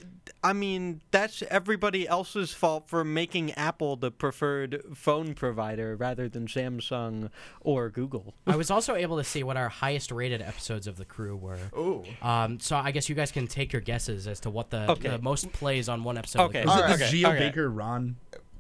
[0.45, 6.47] I mean, that's everybody else's fault for making Apple the preferred phone provider rather than
[6.47, 7.29] Samsung
[7.61, 8.33] or Google.
[8.47, 11.57] I was also able to see what our highest rated episodes of the crew were.
[11.77, 12.03] Ooh.
[12.21, 15.09] Um, so I guess you guys can take your guesses as to what the, Okay.
[15.09, 16.41] the most plays on one episode.
[16.41, 16.65] of the Okay.
[16.65, 16.99] crew Was All it right.
[16.99, 17.39] the Okay, Geo okay.
[17.39, 18.15] Baker Ron?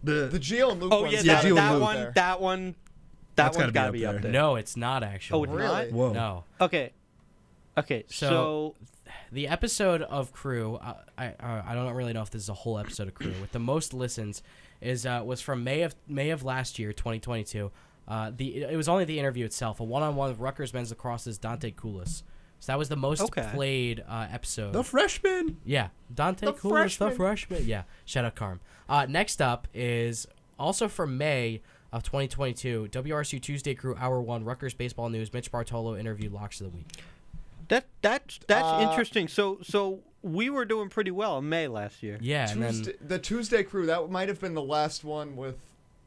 [0.05, 2.11] The, The Geo and Luke Oh one's yeah, Yeah, that, Geo that Luke one, there.
[2.15, 2.65] that one,
[3.35, 4.31] that That's one's gotta be got to up be up there.
[4.31, 4.41] there.
[4.41, 5.39] No, it's not actually.
[5.39, 5.85] Oh, it's Really?
[5.85, 5.91] not.
[5.91, 6.13] Whoa.
[6.13, 6.43] No.
[6.61, 6.93] Okay.
[7.77, 8.05] Okay.
[8.07, 8.75] So- So,
[9.33, 12.53] The episode of Crew, uh, I uh, I don't really know if this is a
[12.53, 14.43] whole episode of Crew with the most listens
[14.79, 17.71] is uh, was from May of May of last year, 2022.
[18.07, 21.71] Uh, the it was only the interview itself, a one-on-one with Rutgers men's lacrosse's Dante
[21.71, 22.21] Koulis.
[22.59, 23.49] So that was the most Okay.
[23.53, 24.71] played uh, episode.
[24.71, 25.57] the freshman.
[25.65, 27.15] Yeah, Dante The Koulis, the freshman.
[27.15, 27.65] freshman.
[27.65, 28.59] Yeah, shout out Carm.
[28.87, 30.27] Uh, next up is
[30.59, 31.61] also from May
[31.91, 35.33] of 2022, WRSU Tuesday Crew Hour One, Rutgers baseball news.
[35.33, 36.87] Mitch Bartolo interview locks of the week.
[37.69, 39.27] That that's that's Uh, interesting.
[39.27, 42.17] So so we were doing pretty well in May last year.
[42.21, 45.57] Yeah, and Tuesday, then the Tuesday crew that might have been the last one with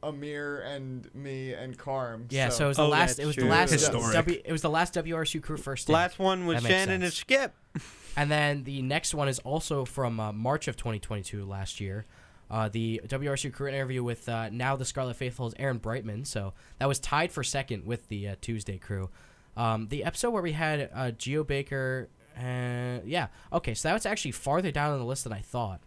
[0.02, 2.26] Amir and me and Carm.
[2.30, 3.18] yeah, so, it was the Oh, last.
[3.18, 3.72] It was the last.
[3.72, 4.12] Historic.
[4.14, 5.84] W, it was the last WRSU Crew first.
[5.84, 5.94] stint.
[5.94, 7.16] Last one was That makes Shannon and sense.
[7.16, 7.54] Skip.
[8.18, 12.06] And then the next one is also from uh, March of 2022, last year.
[12.50, 16.24] Uh, the WRSU crew interview with uh, now the Scarlet Faithful's Aaron Brightman.
[16.24, 19.10] So that was tied for second with the uh, Tuesday crew.
[19.56, 22.08] Um, the episode where we had uh, Geo Baker.
[22.36, 23.28] Uh, yeah.
[23.52, 25.80] Okay, so that was actually farther down on the list than I thought.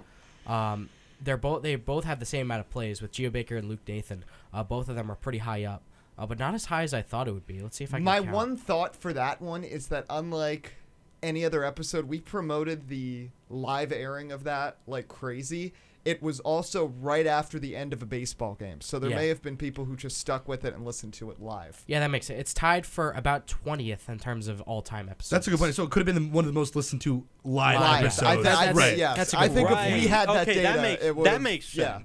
[0.48, 0.90] Um,
[1.22, 3.82] they're both they both have the same amount of plays with Geo Baker and Luke
[3.88, 4.24] Nathan.
[4.54, 5.84] Uh, both of them are pretty high up,
[6.18, 7.60] uh, but not as high as I thought it would be.
[7.62, 8.04] Let's see if I can.
[8.04, 8.32] My count.
[8.32, 10.76] one thought for that one is that unlike
[11.22, 15.74] any other episode, we promoted the live airing of that like crazy.
[16.06, 19.16] It was also right after the end of a baseball game, so there Yeah.
[19.18, 21.84] may have been people who just stuck with it and listened to it live.
[21.88, 22.40] Yeah, that makes sense.
[22.40, 25.30] It's tied for about twentieth in terms of all-time episodes.
[25.30, 25.76] That's a good point.
[25.76, 28.06] So it could have been the- one of the most listened to live, Live.
[28.06, 28.28] episodes.
[28.28, 28.98] I, th- I think right.
[28.98, 29.18] yes.
[29.18, 29.88] That's a I good think point.
[29.94, 32.00] if we had that okay, data, that makes it would that makes yeah.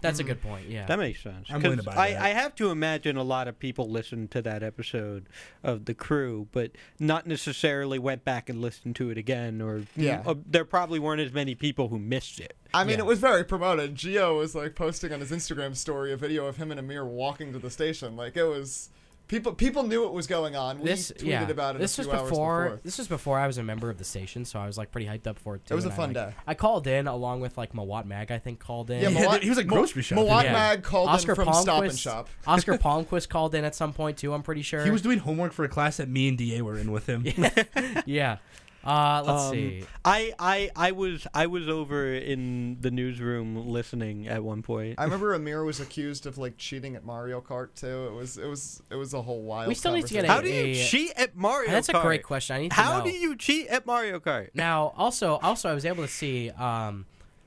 [0.00, 0.18] Sense.
[0.18, 0.68] That's a good point.
[0.68, 0.86] Yeah.
[0.86, 1.46] That makes sense.
[1.50, 2.22] I'm willing to 'Cause buy I, that.
[2.22, 5.28] I have to imagine a lot of people listened to that episode
[5.62, 9.60] of the crew, but not necessarily went back and listened to it again.
[9.60, 10.22] Or Yeah.
[10.26, 12.56] uh, there probably weren't as many people who missed it.
[12.72, 13.04] I mean, Yeah.
[13.04, 13.94] it was very promoted.
[13.94, 17.52] Geo was like posting on his Instagram story a video of him and Amir walking
[17.52, 18.16] to the station.
[18.16, 18.90] Like it was
[19.28, 19.52] people.
[19.52, 20.78] People knew what was going on.
[20.80, 21.48] We this tweeted yeah.
[21.48, 21.78] about it.
[21.78, 22.80] this a was few hours before, before.
[22.82, 25.06] This was before I was a member of the station, so I was like pretty
[25.06, 25.74] hyped up for it too.
[25.74, 26.34] It was a and I, fun like- day.
[26.46, 28.32] I called in along with like Mawot Mag.
[28.32, 29.00] I think called in.
[29.02, 30.24] Yeah, Yeah, Mawot- he was like Mo- grocery shopping.
[30.24, 30.52] Mawot Yeah.
[30.52, 32.28] Mag called Oscar in from Stop and Palmquist- Shop.
[32.46, 34.32] Oscar Palmquist called in at some point too.
[34.34, 34.84] I'm pretty sure.
[34.84, 37.24] He was doing homework for a class that me and Da were in with him.
[38.06, 38.38] yeah.
[38.84, 39.84] Uh, let's Um, see.
[40.04, 44.94] I, I I was I was over in the newsroom listening at one point.
[44.98, 48.06] I remember Amir was accused of like cheating at Mario Kart too.
[48.06, 49.68] It was it was it was a whole wild.
[49.68, 52.00] We still need to get How do you cheat at Mario That's Kart?
[52.00, 52.56] a great question.
[52.56, 53.04] I need to How know.
[53.04, 54.50] do you cheat at Mario Kart?
[54.54, 57.04] Now, also, also, I was able to see um,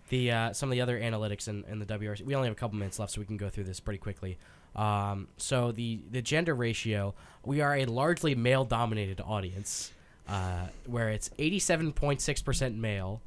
[0.09, 2.23] the uh, some of the other analytics in, in the WRC.
[2.23, 4.38] We only have a couple minutes left, so we can go through this pretty quickly.
[4.75, 7.15] Um, so the the gender ratio,
[7.45, 9.91] we are a largely male dominated audience,
[10.32, 13.21] uh, where it's eighty seven point six percent male,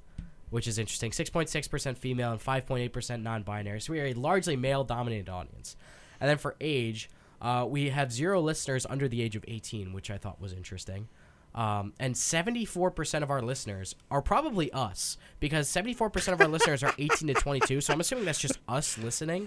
[0.51, 1.13] which is interesting.
[1.13, 3.81] Six point six percent female and five point eight percent non binary.
[3.81, 5.77] So we are a largely male dominated audience.
[6.21, 7.11] And then for age,
[7.43, 11.09] uh, we have zero listeners under the age of eighteen, which I thought was interesting.
[11.55, 16.93] Um, and 74% of our listeners are probably us because 74% of our listeners are
[16.99, 17.81] 18 to 22.
[17.81, 19.47] So I'm assuming that's just us listening,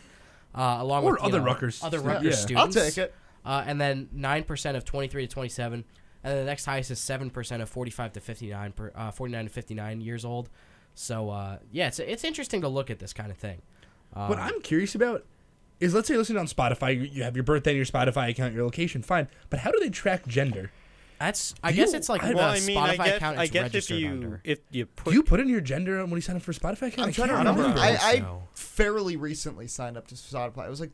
[0.55, 1.84] uh, along Or with other know, Rutgers.
[1.84, 2.08] other Yeah.
[2.08, 2.39] Rutgers Yeah.
[2.45, 2.78] students.
[2.78, 3.14] I'll take it.
[3.45, 5.84] Uh, and then 9% of 23 to 27.
[6.28, 9.49] And then the next highest is 7% of 45 to 59, per, uh, 49 to
[9.49, 10.49] 59 years old.
[10.93, 13.61] So, uh, yeah, it's, it's interesting to look at this kind of thing.
[14.13, 15.23] Um, What I'm curious about
[15.80, 18.53] is, let's say you're listening on Spotify, you, you have your birthday, your Spotify account,
[18.53, 19.30] your location, fine.
[19.49, 20.71] But how do they track gender?
[21.19, 23.15] that's I Do guess you- it's like I- a Well, I mean, Spotify I guess
[23.17, 24.41] account I it's guess if you under.
[24.43, 26.88] if you put do you put in your gender when you sign up for Spotify
[26.89, 27.07] account?
[27.07, 27.63] I'm trying to remember.
[27.63, 28.43] I I, don't I think so.
[28.53, 30.67] fairly recently signed up to Spotify.
[30.67, 30.91] It was like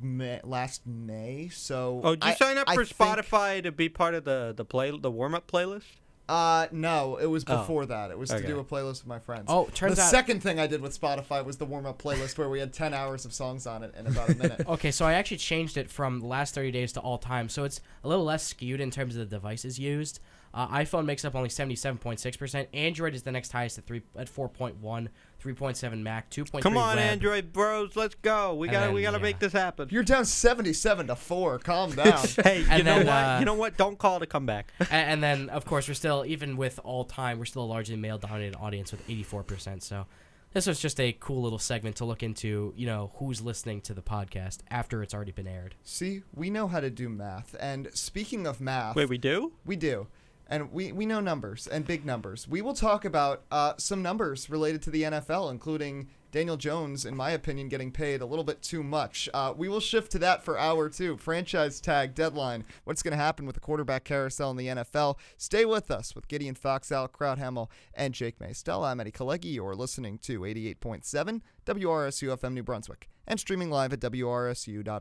[0.00, 1.48] May, last May.
[1.52, 4.24] So Oh, did you I- sign up I for think- Spotify to be part of
[4.24, 5.84] the the play the warm up playlist?
[6.28, 7.58] Uh, no, it was Oh.
[7.58, 8.10] before that.
[8.12, 9.46] It was to do a playlist with my friends.
[9.48, 12.38] Oh, turns the out- second thing I did with Spotify was the warm up playlist
[12.38, 14.62] where we had 10 hours of songs on it in about a minute.
[14.68, 17.64] Okay, so I actually changed it from the last 30 days to all time, so
[17.64, 20.20] it's a little less skewed in terms of the devices used.
[20.54, 22.68] Uh, iPhone makes up only 77.6%.
[22.72, 25.08] Android is the next highest at three at 4.1,
[25.42, 27.04] 3.7 Mac, 2.3 Come on, web.
[27.04, 28.54] Android bros, let's go.
[28.54, 29.22] We gotta we gotta yeah.
[29.22, 29.88] make this happen.
[29.90, 31.58] You're down 77 to 4.
[31.58, 32.26] Calm down.
[32.44, 33.12] hey, you And know then, what?
[33.14, 33.76] uh, you know what?
[33.76, 34.72] Don't call it a comeback.
[34.80, 37.96] A- and then of course we're still even with all time we're still a largely
[37.96, 39.82] male dominated audience with 84%.
[39.82, 40.06] So
[40.52, 43.94] this was just a cool little segment to look into, you know, who's listening to
[43.94, 45.74] the podcast after it's already been aired.
[45.82, 47.56] See, we know how to do math.
[47.58, 49.52] And speaking of math, Wait, we do?
[49.64, 50.08] we do.
[50.46, 52.46] And we, we know numbers and big numbers.
[52.46, 57.14] We will talk about uh, some numbers related to the NFL, including Daniel Jones, in
[57.14, 59.28] my opinion, getting paid a little bit too much.
[59.34, 61.18] Uh, we will shift to that for hour two.
[61.18, 62.64] Franchise tag deadline.
[62.84, 65.16] What's going to happen with the quarterback carousel in the NFL?
[65.36, 68.82] Stay with us with Gideon Fox, Al Crouthamel, and Jake Meystel.
[68.82, 69.52] I'm Eddie Kalegi.
[69.54, 75.00] You're listening to 88.7 WRSU FM New Brunswick and streaming live at WRSU.org.